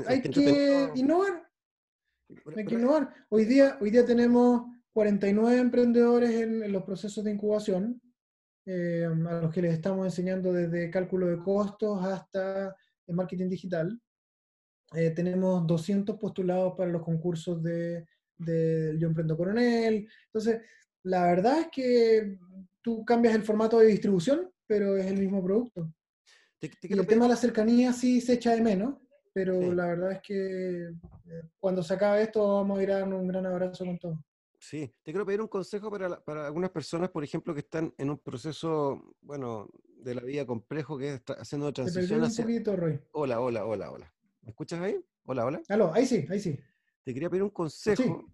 [0.07, 1.49] hay que innovar.
[2.57, 3.15] Hay que innovar.
[3.29, 8.01] Hoy día, hoy día tenemos 49 emprendedores en, los procesos de incubación,
[8.67, 12.75] eh, a los que les estamos enseñando desde cálculo de costos hasta
[13.07, 14.01] el marketing digital.
[14.95, 18.05] Eh, tenemos 200 postulados para los concursos de,
[18.39, 20.09] de Yo Emprendo Coronel.
[20.27, 20.61] Entonces,
[21.05, 22.39] la verdad es que
[22.81, 25.93] tú cambias el formato de distribución, pero es el mismo producto.
[26.61, 28.95] y el tema de la cercanía sí se echa de menos,
[29.33, 33.13] pero la verdad es que eh, cuando se acabe esto vamos a ir a dar
[33.13, 34.19] un gran abrazo con todos.
[34.59, 38.11] Sí, te quiero pedir un consejo para, para, algunas personas, por ejemplo, que están en
[38.11, 42.45] un proceso, bueno, de la vida complejo, que es haciendo transición hacia...
[42.45, 43.01] un poquito, Roy.
[43.11, 44.15] Hola, hola, hola, hola.
[44.43, 45.05] ¿Me escuchas ahí?
[45.25, 45.63] Hola, hola.
[45.69, 46.61] Aló, ahí sí, ahí sí.
[47.05, 48.25] Te quería pedir un consejo,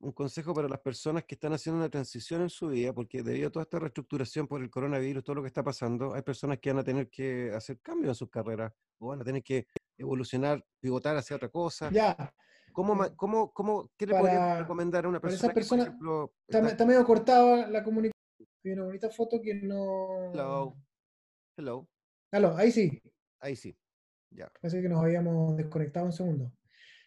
[0.00, 3.48] un consejo para las personas que están haciendo una transición en su vida, porque debido
[3.48, 6.70] a toda esta reestructuración por el coronavirus, todo lo que está pasando, hay personas que
[6.70, 9.66] van a tener que hacer cambios en sus carreras, o van a tener que
[9.98, 11.90] evolucionar, pivotar hacia otra cosa.
[11.90, 12.16] Ya.
[12.72, 15.52] ¿Cómo, eh, cómo, cómo, ¿Qué le podría recomendar a una persona?
[15.52, 15.98] Para esa persona
[16.48, 18.12] está, medio cortada la comunicación.
[18.64, 20.32] Hay una bonita foto que no.
[20.32, 20.76] Hello.
[21.56, 21.88] Hello.
[22.30, 23.02] Hello, ahí sí.
[23.40, 23.76] Ahí sí.
[24.30, 24.50] Ya.
[24.60, 26.52] Parece que nos habíamos desconectado un segundo.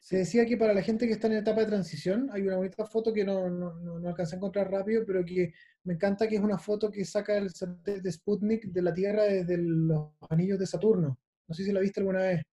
[0.05, 2.85] Se decía que para la gente que está en etapa de transición, hay una bonita
[2.85, 5.51] foto que no, no, no, alcancé a encontrar rápido, pero que
[5.83, 9.23] me encanta que es una foto que saca el satélite de Sputnik de la Tierra
[9.23, 11.17] desde los anillos de Saturno.
[11.47, 12.43] No sé si la viste alguna vez.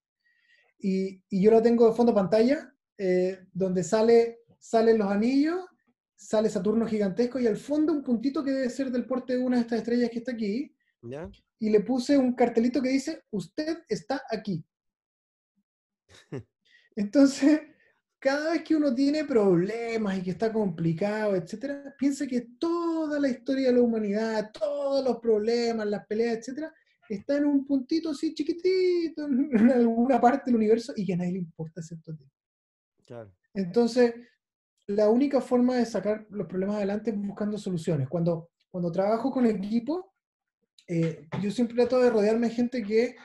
[0.78, 5.60] Y, y yo la tengo de fondo pantalla eh, donde sale, salen los anillos,
[6.16, 9.56] sale Saturno gigantesco y al fondo un puntito que debe ser del porte de una
[9.56, 10.74] de estas estrellas que está aquí.
[11.58, 14.64] Y le puse un cartelito que dice, usted está aquí.
[16.96, 17.60] Entonces,
[18.18, 23.28] cada vez que uno tiene problemas y que está complicado, etcétera, piensa que toda la
[23.28, 26.72] historia de la humanidad, todos los problemas, las peleas, etcétera,
[27.08, 31.32] está en un puntito así chiquitito, en alguna parte del universo y que a nadie
[31.32, 32.24] le importa excepto a ti.
[33.54, 34.14] Entonces,
[34.86, 38.08] la única forma de sacar los problemas adelante es buscando soluciones.
[38.08, 40.14] Cuando, cuando trabajo con equipo,
[40.88, 43.16] eh, yo siempre trato de rodearme de gente que,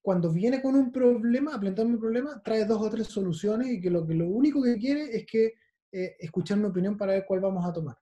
[0.00, 3.80] cuando viene con un problema, a plantearme un problema, trae dos o tres soluciones y
[3.80, 5.54] que lo, que lo único que quiere es que
[5.92, 7.96] eh, escuchar mi opinión para ver cuál vamos a tomar.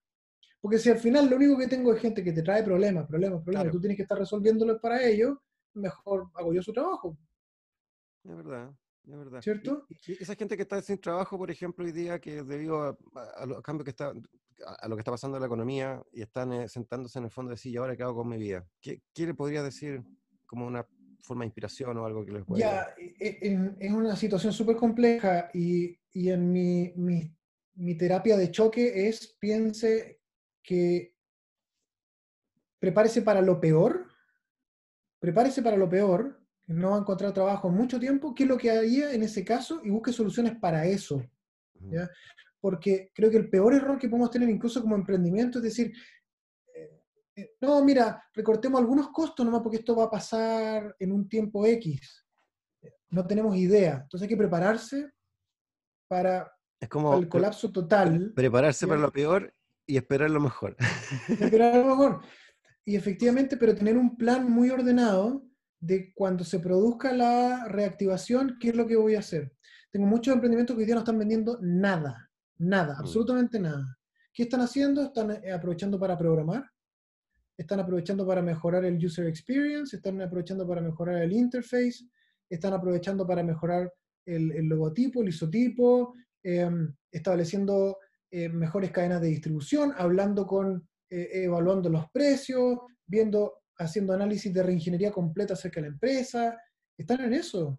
[0.61, 3.43] Porque si al final lo único que tengo es gente que te trae problemas, problemas,
[3.43, 5.37] problemas, tú tienes que estar resolviéndolos para ellos,
[5.75, 7.19] mejor hago yo su trabajo.
[8.25, 8.75] Es verdad.
[9.07, 9.43] Es verdad.
[9.43, 9.87] ¿Cierto?
[10.07, 12.97] esa gente que está sin trabajo, por ejemplo, hoy día, que debido a,
[13.37, 14.15] a los cambios que está,
[14.67, 17.51] a lo que está pasando en la economía y están eh, sentándose en el fondo
[17.51, 18.67] de decir, ¿y ahora qué hago con mi vida?
[18.81, 20.03] ¿Qué, ¿Qué, le podría decir
[20.47, 20.87] como una
[21.25, 25.99] forma de inspiración o algo que les pueda Ya, es una situación súper compleja y,
[26.13, 27.35] y en mi, mi,
[27.75, 30.21] mi, terapia de choque es piense
[30.63, 31.15] que
[32.79, 34.07] prepárese para lo peor,
[35.19, 38.59] prepárese para lo peor, no va a encontrar trabajo en mucho tiempo, ¿qué es lo
[38.59, 39.81] que haría en ese caso?
[39.83, 41.23] Y busque soluciones para eso.
[41.91, 42.09] ¿ya?
[42.61, 45.93] Porque creo que el peor error que podemos tener incluso como emprendimiento es decir,
[47.61, 52.25] no, mira, recortemos algunos costos nomás porque esto va a pasar en un tiempo X.
[53.11, 54.01] No tenemos idea.
[54.03, 55.11] Entonces hay que prepararse
[56.09, 58.33] para, es como el colapso total.
[58.35, 59.53] Prepararse para lo peor
[59.87, 60.77] y esperar lo mejor.
[61.29, 62.21] Esperar lo mejor.
[62.85, 65.43] Y efectivamente, pero tener un plan muy ordenado
[65.81, 69.53] de cuando se produzca la reactivación, qué es lo que voy a hacer.
[69.91, 73.01] Tengo muchos emprendimientos que hoy día no están vendiendo nada, nada, mm.
[73.01, 73.99] absolutamente nada.
[74.33, 75.03] ¿Qué están haciendo?
[75.05, 76.71] Están eh, aprovechando para programar,
[77.57, 82.05] están aprovechando para mejorar el user experience, están aprovechando para mejorar el interface,
[82.49, 83.93] están aprovechando para mejorar
[84.27, 87.99] el, logotipo, el isotipo, em, estableciendo
[88.31, 94.63] eh, mejores cadenas de distribución, hablando con, eh, evaluando los precios, viendo, haciendo análisis de
[94.63, 96.59] reingeniería completa acerca de la empresa.
[96.97, 97.79] Están en eso.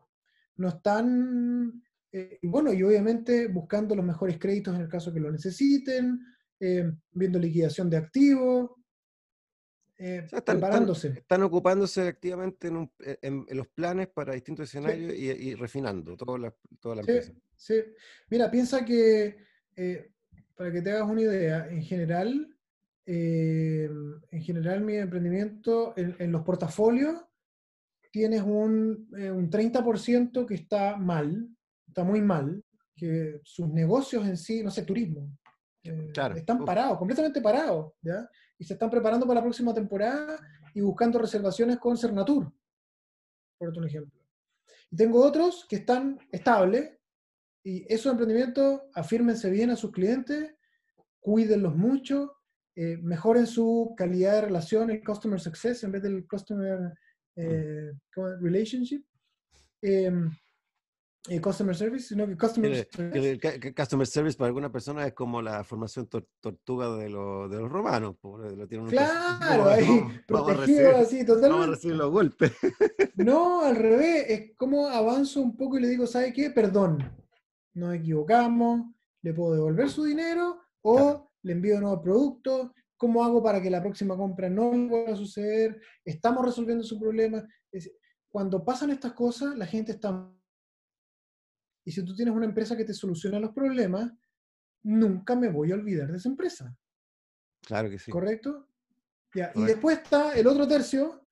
[0.57, 5.31] No están, eh, bueno, y obviamente buscando los mejores créditos en el caso que lo
[5.31, 6.19] necesiten,
[7.11, 8.71] viendo liquidación de activos,
[9.97, 11.07] eh, están, preparándose.
[11.09, 12.69] Están, ocupándose activamente
[12.99, 17.31] eh, en, los planes para distintos escenarios y, refinando toda la, toda la empresa.
[17.55, 17.75] Sí,
[18.29, 19.37] mira, piensa que,
[19.75, 20.11] eh,
[20.55, 22.51] para que te hagas una idea, en general,
[23.07, 27.23] en general mi emprendimiento, en, los portafolios,
[28.11, 31.47] tienes un, un 30% que está mal,
[31.87, 32.63] está muy mal,
[32.95, 35.29] que sus negocios en sí, no sé, turismo,
[35.83, 38.27] están parados, completamente parados, ¿ya?
[38.57, 40.39] Y se están preparando para la próxima temporada
[40.73, 42.51] y buscando reservaciones con Cernatur,
[43.57, 44.19] por un ejemplo.
[44.91, 46.97] Y tengo otros que están estables
[47.63, 50.53] y esos emprendimientos afírmense bien a sus clientes,
[51.19, 52.37] cuídenlos mucho,
[52.75, 56.93] eh, mejoren su calidad de relación, el customer success en vez del customer
[57.35, 57.91] eh,
[58.41, 59.03] relationship.
[59.81, 60.29] Em,
[61.27, 63.73] el customer service, sino que customer service.
[63.73, 68.15] customer service para alguna persona es como la formación tortuga de, lo, de, los romanos.
[68.89, 71.57] claro, ahí, protegido así, totalmente.
[71.57, 72.51] No a recibir los golpes.
[73.15, 76.51] no, al revés, es como avanzo un poco y le digo, ¿sabe qué?
[76.51, 76.99] Perdón,
[77.73, 82.71] nos equivocamos, le puedo devolver su dinero o le envío nuevos productos.
[82.97, 85.81] ¿Cómo hago para que la próxima compra no vuelva a suceder?
[86.03, 87.45] Estamos resolviendo su problema.
[88.29, 90.31] Cuando pasan estas cosas, la gente está
[91.85, 94.11] y si tú tienes una empresa que te soluciona los problemas,
[94.83, 96.75] nunca me voy a olvidar de esa empresa.
[97.61, 98.11] Claro que sí.
[98.11, 98.67] ¿Correcto?
[99.35, 99.51] Ya.
[99.53, 101.27] Y después está el otro tercio,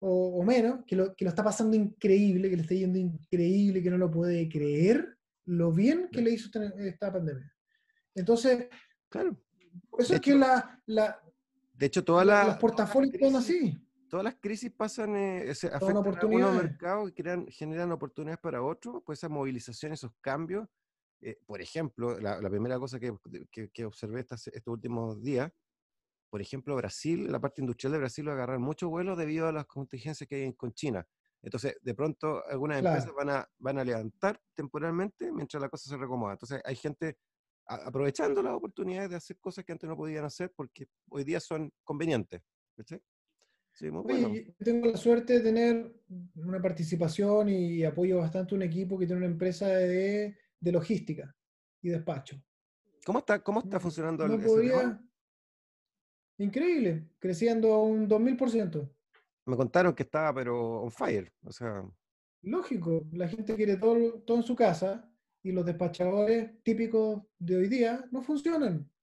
[0.00, 3.90] o, menos, que lo, que lo está pasando increíble, que le está yendo increíble, que
[3.90, 5.16] no lo puede creer
[5.46, 7.50] lo bien que le hizo esta, pandemia.
[8.14, 8.68] Entonces,
[9.08, 9.40] claro.
[9.98, 11.22] eso es que la, la,
[11.72, 12.46] De hecho, todas las...
[12.48, 13.83] Los portafolios son así
[14.14, 18.62] todas las crisis pasan, eh, se afectan a algunos mercados y crean, generan oportunidades para
[18.62, 20.68] otros, pues esa movilización, esos cambios.
[21.20, 23.12] Eh, por ejemplo, la, primera cosa que,
[23.50, 25.50] que, observé estos últimos días,
[26.30, 29.52] por ejemplo, Brasil, la parte industrial de Brasil va a agarrar mucho vuelo debido a
[29.52, 31.04] las contingencias que hay con China.
[31.42, 35.96] Entonces, de pronto, algunas empresas van a, van a levantar temporalmente mientras la cosa se
[35.96, 36.34] recomoda.
[36.34, 37.18] Entonces, hay gente
[37.66, 41.72] aprovechando las oportunidades de hacer cosas que antes no podían hacer porque hoy día son
[41.82, 42.42] convenientes.
[42.86, 43.02] ¿sí?
[43.78, 45.92] Tengo la suerte de tener
[46.36, 51.34] una participación y apoyo bastante un equipo que tiene una empresa de, logística
[51.82, 52.40] y despacho.
[53.04, 55.00] ¿Cómo está, cómo está funcionando el podía...
[56.38, 58.90] Increíble, creciendo un 2000%.
[59.46, 61.32] Me contaron que estaba, pero on fire.
[61.44, 61.84] O sea...
[62.42, 65.08] Lógico, la gente quiere todo, todo en su casa
[65.42, 68.88] y los despachadores típicos de hoy día no funcionan.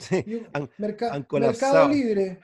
[0.00, 0.24] Sí,
[0.78, 2.40] Mercado Libre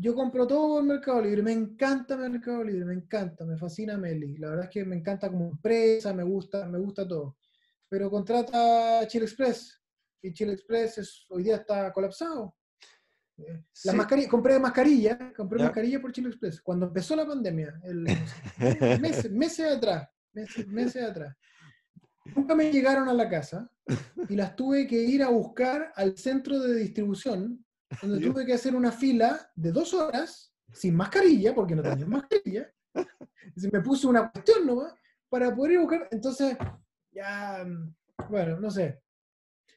[0.00, 4.36] yo compro todo en Mercado Libre, me encanta Mercado Libre, me encanta, me fascina Meli.
[4.36, 7.36] La verdad es que me encanta como empresa, me gusta, me gusta todo.
[7.88, 9.82] Pero contrata Chile Express
[10.22, 12.54] y Chile Express es, hoy día está colapsado.
[13.38, 16.60] Eh, la compré mascarilla, compré mascarilla por Chile Express.
[16.60, 18.06] Cuando empezó la pandemia, el,
[19.00, 21.36] meses, meses atrás, meses, meses atrás.
[22.36, 23.68] Nunca me llegaron a la casa
[24.28, 27.64] y las tuve que ir a buscar al centro de distribución
[28.02, 32.72] donde tuve que hacer una fila de dos horas sin mascarilla, porque no tenía mascarilla.
[32.94, 34.94] Entonces me puse una cuestión nomás
[35.28, 36.08] para poder ir a buscar.
[36.10, 36.56] Entonces,
[37.12, 37.66] ya,
[38.28, 39.00] bueno, no sé.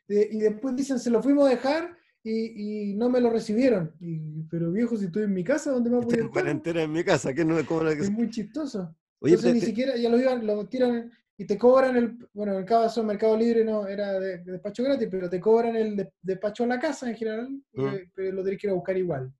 [0.07, 3.93] y después dicen, se lo fuimos a dejar y, no me lo recibieron.
[3.99, 6.77] Y, pero viejo, si estoy en mi casa, ¿dónde me voy a estar?
[6.77, 8.95] en mi casa, que no Es muy chistoso.
[9.19, 12.59] Oye, Entonces ni siquiera, ya lo iban, lo tiran y te cobran el, bueno, en
[12.59, 16.65] el caso de Mercado Libre no era de, despacho gratis, pero te cobran el despacho
[16.65, 17.87] a la casa en general, mm.
[17.87, 19.33] eh, pero lo tenés que ir a buscar igual.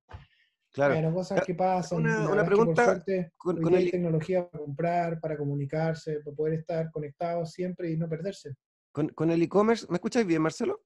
[0.72, 0.94] Claro.
[0.94, 2.00] Bueno, cosas que pasan.
[2.00, 3.04] Una, pregunta.
[3.36, 3.88] con, con el...
[3.88, 8.52] tecnología para comprar, para comunicarse, para poder estar conectados siempre y no perderse.
[8.90, 10.82] Con, con el e-commerce, ¿me escucháis bien, Marcelo?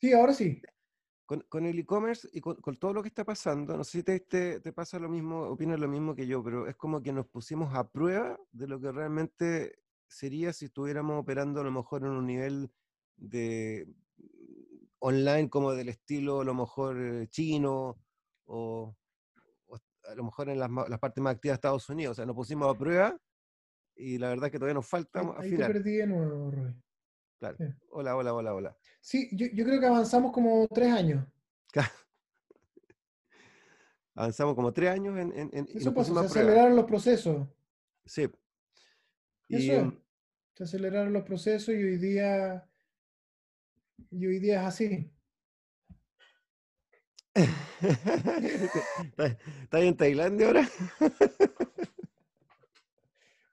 [0.00, 0.62] Sí, ahora sí.
[1.30, 4.18] Con, con el e-commerce y con, todo lo que está pasando, no sé si te,
[4.18, 7.28] te, te, pasa lo mismo, opinas lo mismo que yo, pero es como que nos
[7.28, 9.78] pusimos a prueba de lo que realmente
[10.08, 12.72] sería si estuviéramos operando a lo mejor en un nivel
[13.16, 13.86] de
[14.98, 17.96] online como del estilo a lo mejor eh, chino
[18.46, 18.96] o,
[20.08, 22.10] a lo mejor en las, las, partes más activas de Estados Unidos.
[22.10, 23.16] O sea, nos pusimos a prueba
[23.94, 25.20] y la verdad es que todavía nos falta.
[25.36, 26.74] Ahí, te perdí de nuevo, Roy.
[27.40, 27.56] Claro.
[27.88, 28.76] Hola, hola, hola, hola.
[29.00, 31.26] Sí, yo, yo, creo que avanzamos como tres años.
[34.14, 35.32] avanzamos como tres años en...
[35.32, 37.48] en, en Eso pasa, se aceleraron los procesos.
[38.04, 38.28] Sí.
[39.48, 39.98] Eso em
[40.54, 42.68] se aceleraron los procesos y hoy día...
[44.10, 45.10] Y hoy día es así.
[49.62, 50.68] ¿Estás en Tailandia ahora?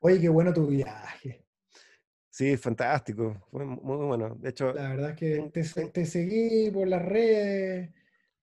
[0.02, 1.47] Oye, qué bueno tu viaje.
[2.38, 4.38] Sí, fantástico, muy, muy bueno.
[4.40, 7.90] De hecho, la verdad es que te, seguí por las redes,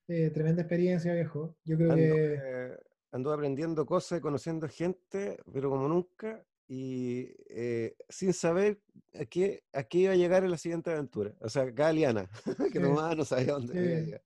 [0.09, 1.55] eh, tremenda experiencia, viejo.
[1.65, 2.77] Yo creo que eh,
[3.13, 8.81] ando aprendiendo cosas, conociendo gente, pero como nunca, y eh, sin saber
[9.15, 11.33] a qué, a qué iba a llegar en la siguiente aventura.
[11.39, 12.29] O sea, Galeana,
[12.73, 14.23] que nomás no sabía dónde iba a llegar.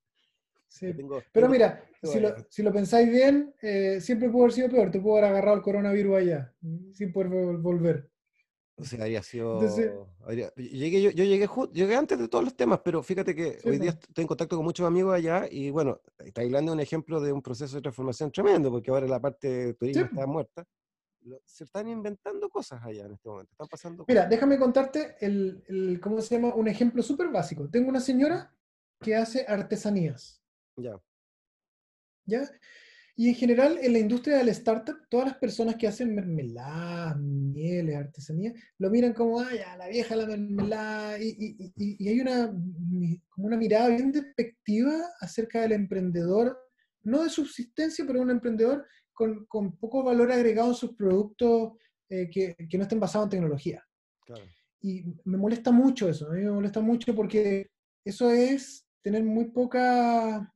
[0.66, 0.94] Sí.
[1.30, 3.54] Pero mira, si lo, si lo, pensáis bien,
[4.00, 4.90] siempre pudo haber sido peor.
[4.90, 6.54] Te pudo haber agarrado el coronavirus allá,
[6.94, 8.08] sin poder volver.
[8.78, 9.60] O sea, habría sido.
[10.56, 13.90] llegué, yo, yo llegué, llegué antes de todos los temas, pero fíjate que hoy día
[13.90, 16.00] estoy en contacto con muchos amigos allá y bueno,
[16.32, 20.04] Tailandia es un ejemplo de un proceso de transformación tremendo, porque ahora la parte turismo
[20.04, 20.64] está muerta.
[21.44, 24.04] Se están inventando cosas allá en este momento, están pasando.
[24.06, 26.54] Mira, déjame contarte el, el, ¿cómo se llama?
[26.54, 27.68] Un ejemplo súper básico.
[27.68, 28.54] Tengo una señora
[29.00, 30.40] que hace artesanías.
[30.76, 31.00] Ya.
[32.24, 32.48] ¿Ya?
[33.20, 37.96] Y en general, en la industria del startup, todas las personas que hacen mermeladas, mieles,
[37.96, 43.56] artesanía, lo miran como, ay, la vieja la mermelada, y, y, hay una, como una
[43.56, 46.56] mirada bien despectiva acerca del emprendedor,
[47.02, 51.72] no de subsistencia, pero un emprendedor con, con poco valor agregado en sus productos
[52.08, 53.84] eh, que, que, no estén basados en tecnología.
[54.80, 57.68] Y me molesta mucho eso, a mí me molesta mucho porque
[58.04, 60.54] eso es tener muy poca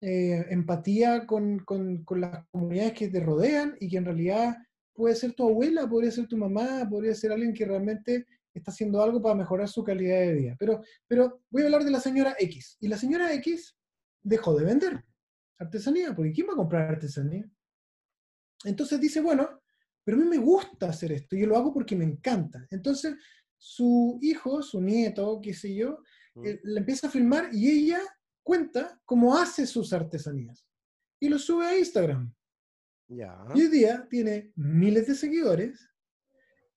[0.00, 4.56] eh, empatía con, con, con, las comunidades que te rodean y que en realidad
[4.94, 9.02] puede ser tu abuela, podría ser tu mamá, podría ser alguien que realmente está haciendo
[9.02, 10.56] algo para mejorar su calidad de vida.
[10.58, 12.76] Pero, pero voy a hablar de la señora X.
[12.80, 13.76] Y la señora X
[14.22, 15.04] dejó de vender
[15.58, 17.48] artesanía, porque ¿quién va a comprar artesanía?
[18.64, 19.60] Entonces dice, bueno,
[20.02, 22.66] pero a mí me gusta hacer esto y yo lo hago porque me encanta.
[22.70, 23.14] Entonces
[23.56, 25.98] su hijo, su nieto, qué sé yo,
[26.34, 26.46] mm.
[26.46, 28.00] eh, le empieza a filmar y ella
[28.42, 30.66] cuenta cómo hace sus artesanías
[31.20, 32.32] y lo sube a Instagram.
[33.08, 33.22] Y
[33.60, 35.90] hoy día tiene miles de seguidores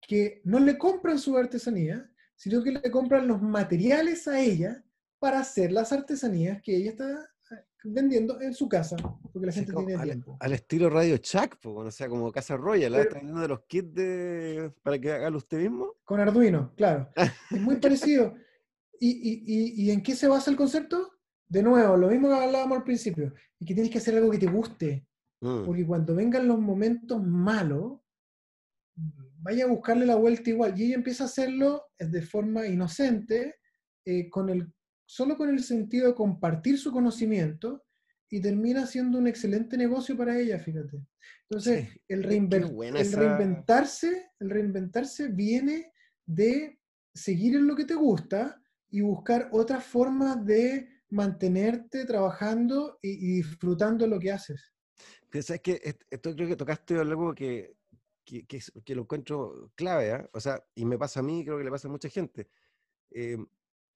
[0.02, 4.84] que no le compran su artesanía, sino que le compran los materiales a ella
[5.20, 8.98] para hacer las artesanías que ella está eh, vendiendo en su casa,
[9.32, 10.38] porque la gente tiene al, tiempo.
[10.40, 14.74] Al estilo Radio Chuck, o sea, como Casa Royal, está vendiendo de los kits de,
[14.82, 15.94] para que haga usted mismo.
[16.04, 17.10] Con Arduino, claro.
[17.16, 18.34] es muy parecido.
[19.00, 21.13] ¿Y, y, y, en qué se basa el concepto?
[21.54, 24.40] De nuevo, lo mismo que hablábamos al principio, y que tienes que hacer algo que
[24.40, 25.06] te guste.
[25.40, 25.66] Mm.
[25.66, 28.00] Porque cuando vengan los momentos malos,
[28.96, 30.74] vaya a buscarle la vuelta igual.
[30.76, 33.58] Y ella empieza a hacerlo de forma inocente,
[34.04, 34.74] eh, con el,
[35.06, 37.86] solo con el sentido de compartir su conocimiento,
[38.32, 41.06] y termina siendo un excelente negocio para ella, fíjate.
[41.48, 45.94] Entonces, el, el reinventarse, el reinventarse viene
[46.26, 46.80] de
[47.14, 54.08] seguir en lo que te gusta y buscar otras formas de mantenerte trabajando y, disfrutando
[54.08, 54.74] lo que haces.
[55.30, 57.76] Pero que esto creo que tocaste algo que,
[58.24, 60.30] que, que, lo encuentro clave, ¿ah?
[60.34, 62.50] o sea, y me pasa a mí, creo que le pasa a mucha gente.
[63.12, 63.38] Eh,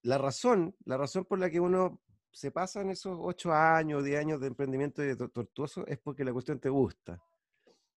[0.04, 2.02] la razón, la razón por la que uno
[2.32, 6.24] se pasa en esos ocho años, diez años de emprendimiento y de tortuoso es porque
[6.24, 7.22] la cuestión te gusta.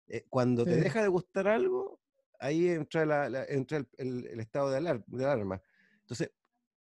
[0.07, 2.01] Eh, cuando te deja de gustar algo,
[2.39, 5.61] ahí entra, la, entra el, el, estado de, alarma.
[6.01, 6.31] Entonces,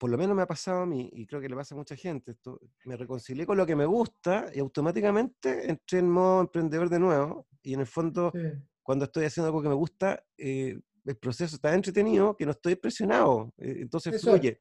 [0.01, 1.95] por lo menos me ha pasado a mí, y creo que le pasa a mucha
[1.95, 6.89] gente, esto, me reconcilié con lo que me gusta y automáticamente entré en modo emprendedor
[6.89, 7.45] de nuevo.
[7.61, 8.33] Y en el fondo,
[8.81, 12.77] cuando estoy haciendo algo que me gusta, eh, el proceso está entretenido, que no estoy
[12.77, 14.59] presionado, eh, entonces fluye.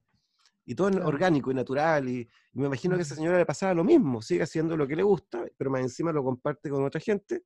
[0.67, 2.07] Y todo es orgánico y natural.
[2.07, 4.95] Y, me imagino que a esa señora le pasaba lo mismo, sigue haciendo lo que
[4.95, 7.45] le gusta, pero más encima lo comparte con otra gente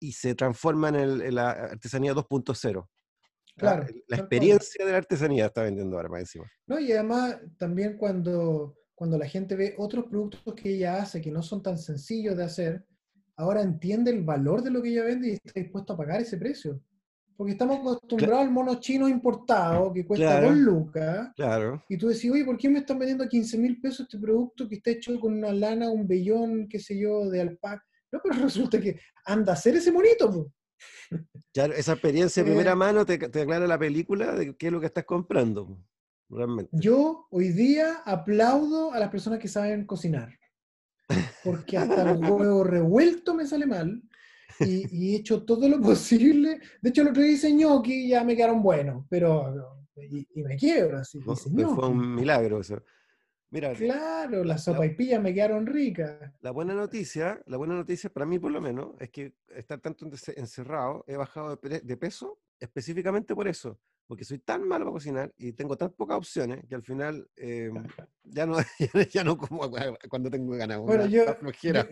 [0.00, 2.88] y se transforma en, el- en la artesanía 2.0.
[3.58, 6.50] Claro, La experiencia de la artesanía está vendiendo ahora más encima.
[6.66, 11.30] No, y además también cuando, cuando la gente ve otros productos que ella hace que
[11.30, 12.86] no son tan sencillos de hacer,
[13.36, 16.36] ahora entiende el valor de lo que ella vende y está dispuesto a pagar ese
[16.36, 16.80] precio.
[17.36, 20.48] Porque estamos acostumbrados al mono chino importado que cuesta Claro.
[20.48, 21.28] 2 lucas.
[21.36, 21.84] Claro.
[21.88, 24.68] Y tú decís, oye, ¿por qué me están vendiendo a 15 mil pesos este producto
[24.68, 27.84] que está hecho con una lana, un vellón, qué sé yo, de alpaca?
[28.10, 30.52] No, pero resulta que anda a hacer ese monito.
[31.52, 34.72] Claro, esa experiencia de Eh, primera mano te, te aclara la película de qué es
[34.72, 35.78] lo que estás comprando.
[36.28, 36.70] Realmente.
[36.72, 40.38] Yo hoy día aplaudo a las personas que saben cocinar.
[41.42, 44.02] Porque hasta el huevo revuelto me sale mal.
[44.60, 46.60] Y, y he hecho todo lo posible.
[46.82, 49.06] De hecho, el otro día hice gnocchi y ya me quedaron buenos.
[49.08, 49.86] Pero.
[49.96, 51.20] Y, y me quiebro así.
[51.20, 52.82] Fue, hice fue un milagro eso.
[53.50, 56.32] Mira, Claro, las sopaipillas me quedaron ricas.
[56.40, 60.04] la buena noticia, la buena noticia para mí por lo menos, es que estar tanto
[60.06, 65.32] ence- encerrado, he bajado de, peso específicamente por eso, porque soy tan malo para cocinar
[65.38, 67.70] y tengo tan pocas opciones que al final eh,
[68.24, 68.56] ya, no,
[69.10, 69.70] ya no como
[70.10, 70.78] cuando tengo ganas.
[70.80, 71.24] Bueno, yo,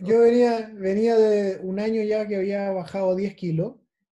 [0.01, 3.75] yo venía, venía de un año ya que había bajado 10 kilos.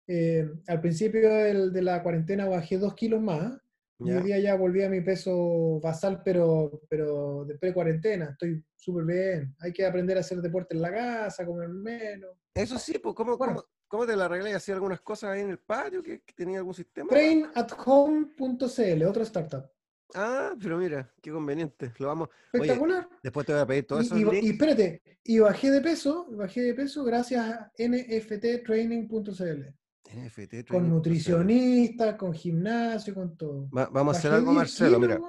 [0.07, 3.61] Eh, al principio del- de la cuarentena bajé 2 kilos más.
[4.01, 4.17] Y ¿ya?
[4.17, 8.29] hoy día ya volví a mi peso basal, pero, pero de pre-cuarentena.
[8.31, 9.55] Estoy súper bien.
[9.59, 12.31] Hay que aprender a hacer deporte en la casa, comer menos.
[12.53, 13.55] Eso sí, pues, ¿cómo, Bueno.
[13.55, 14.53] cómo, cómo te la arreglé?
[14.53, 17.09] ¿Hacía algunas cosas ahí en el patio que, que tenía algún sistema?
[17.09, 19.69] Trainathome.cl, otra startup.
[20.15, 21.91] Ah, pero mira, qué conveniente.
[21.99, 22.29] Lo vamos.
[22.53, 23.07] Oye, Espectacular.
[23.21, 26.25] después te voy a pedir todos esos Y, y- y espérate, y bajé de peso,
[26.31, 29.75] bajé de peso gracias a nfttraining.cl.
[30.13, 33.69] NFT, Con nutricionistas, con gimnasio, con todo.
[33.75, 34.99] Va- vamos a hacer algo, 10 Marcelo.
[34.99, 35.19] Mira.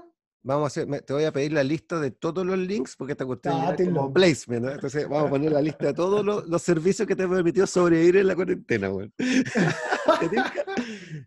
[0.43, 3.13] Vamos a hacer, me- te voy a pedir la lista de todos los links porque
[3.13, 4.71] esta cuestión ya es como placement, ¿no?
[4.73, 7.67] Entonces vamos a poner la lista de todos los, los servicios que te han permitido
[7.67, 9.13] sobrevivir en la cuarentena, güey.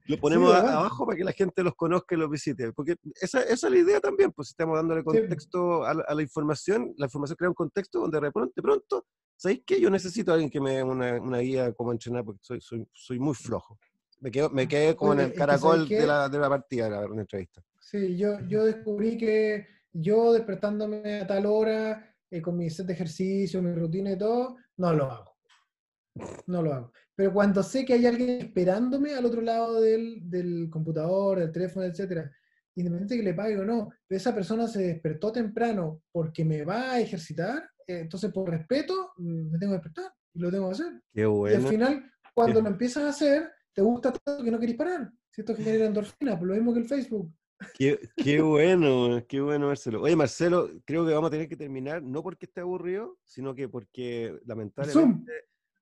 [0.07, 0.75] Lo ponemos a- bacán.
[0.77, 2.71] abajo para que la gente los conozca y los visite.
[2.73, 6.15] Porque esa, esa es la idea también, pues si estamos dándole contexto a, la, a
[6.15, 9.05] la información, la información crea un contexto donde de pronto, de pronto
[9.35, 9.79] ¿sabéis qué?
[9.81, 12.61] Yo necesito a alguien que me dé una, una guía de cómo entrenar porque soy,
[12.61, 13.77] soy, soy muy flojo.
[14.23, 17.01] Me, quedo, me quedé como en el caracol de la, de la partida de la,
[17.01, 17.61] de entrevista.
[17.81, 22.93] Sí, yo, yo descubrí que yo despertándome a tal hora, eh, con mi set de
[22.93, 25.35] ejercicio, mi rutina y todo, no lo hago.
[26.47, 26.93] No lo hago.
[27.15, 31.85] Pero cuando sé que hay alguien esperándome al otro lado del, del computador, del teléfono,
[31.85, 32.31] etcétera,
[32.75, 36.93] independiente que le pague o no, pero esa persona se despertó temprano porque me va
[36.93, 40.73] a ejercitar, eh, entonces por respeto mm, me tengo que despertar y lo tengo que
[40.73, 40.93] hacer.
[41.13, 41.67] Qué Y al bueno.
[41.67, 45.11] final, cuando Qué- lo empiezas a hacer, te gusta tanto que no querés parar.
[45.31, 47.33] Si esto genera endorfina, pues lo mismo que el Facebook.
[47.73, 50.01] Qué, qué bueno, qué bueno, Marcelo.
[50.01, 53.67] Oye, Marcelo, creo que vamos a tener que terminar, no porque esté aburrido, sino que
[53.67, 55.31] porque lamentablemente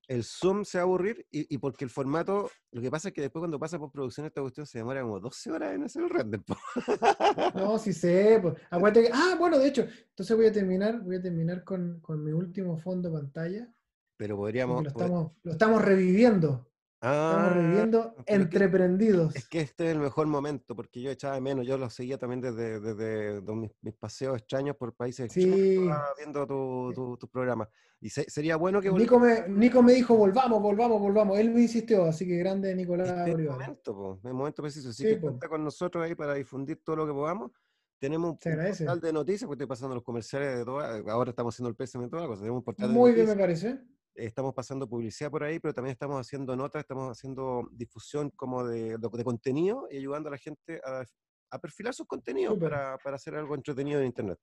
[0.07, 3.13] el Zoom se va a aburrir y, y porque el formato, lo que pasa es
[3.13, 6.03] que después cuando pasa por producción esta cuestión se demora como 12 horas en hacer
[6.03, 6.41] el render.
[7.55, 8.39] No, sí sé.
[8.41, 8.55] Pues.
[8.93, 9.09] Que.
[9.13, 12.77] Ah, bueno, de hecho, entonces voy a terminar, voy a terminar con, con mi último
[12.77, 13.73] fondo de pantalla.
[14.17, 14.83] Pero podríamos...
[14.83, 16.70] Lo pod- estamos, lo estamos reviviendo.
[17.03, 19.35] Estamos Ah, reviviendo pero que- entreprendidos.
[19.35, 22.19] Es que este es el mejor momento porque yo echaba de menos, yo lo seguía
[22.19, 25.77] también desde, desde los- mis, mis paseos extraños por países extraños, Sí.
[25.81, 27.69] estaba viendo tu, tu, tus programas.
[28.01, 31.39] Y se- sería bueno que Nico me, Nico me dijo, volvamos, volvamos, volvamos.
[31.39, 34.89] Él me insistió, así que grande Nicolás Este es el momento, po, el momento preciso.
[34.89, 35.21] Así Sí, que po.
[35.27, 37.51] cuenta con nosotros ahí para difundir todo lo que podamos.
[37.99, 41.03] Tenemos un, portal de noticias, porque estoy pasando los comerciales de todas.
[41.07, 42.41] Ahora estamos haciendo el pésame de todas las cosas.
[42.41, 43.37] Tenemos un portal de Muy bien, noticias.
[43.37, 43.81] me parece.
[44.15, 48.97] Estamos pasando publicidad por ahí, pero también estamos haciendo notas, estamos haciendo difusión como de,
[48.97, 51.03] de- de contenido y ayudando a la gente a,
[51.51, 54.39] a perfilar sus contenidos para, para hacer algo entretenido en Internet.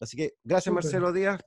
[0.00, 0.84] Así que gracias, Súper.
[0.84, 1.40] Marcelo Díaz.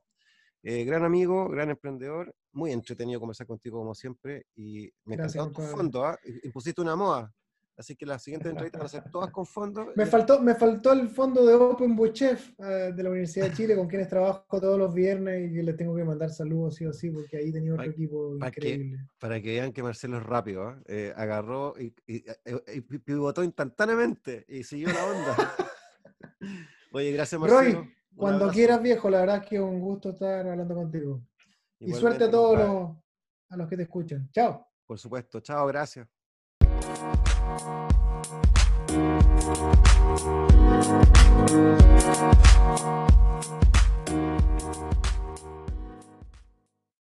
[0.64, 5.56] eh, gran amigo, gran emprendedor, muy entretenido conversar contigo como siempre y me encantaron tus
[5.58, 5.78] compadre.
[5.78, 6.20] fondos, ¿ah?
[6.44, 7.34] Impusiste una moda,
[7.78, 9.88] así que las siguientes entrevistas van a ser todas con fondos.
[9.96, 13.50] Me y- faltó, me faltó el fondo de Open Book Chef eh, de la Universidad
[13.50, 16.76] de Chile, con quienes trabajo todos los viernes y que les tengo que mandar saludos
[16.76, 18.98] sí o sí, porque ahí tenía otro equipo que- increíble.
[19.20, 20.76] Para que vean que Marcelo es rápido.
[20.88, 25.36] Eh, agarró y, y- eh, y pi- pivotó instantáneamente y siguió la onda.
[26.94, 27.80] Oye, gracias Roy, Marcelo.
[27.82, 28.54] Un Cuando abrazo.
[28.56, 31.22] quieras, viejo, la verdad es que es un gusto estar hablando contigo.
[31.80, 32.98] Y suerte a todos los,
[33.50, 34.28] a los que te escuchan.
[34.32, 34.66] Chao.
[34.88, 35.40] Por supuesto.
[35.42, 36.08] Chao, gracias.
[37.48, 37.62] Thank
[43.12, 43.17] you.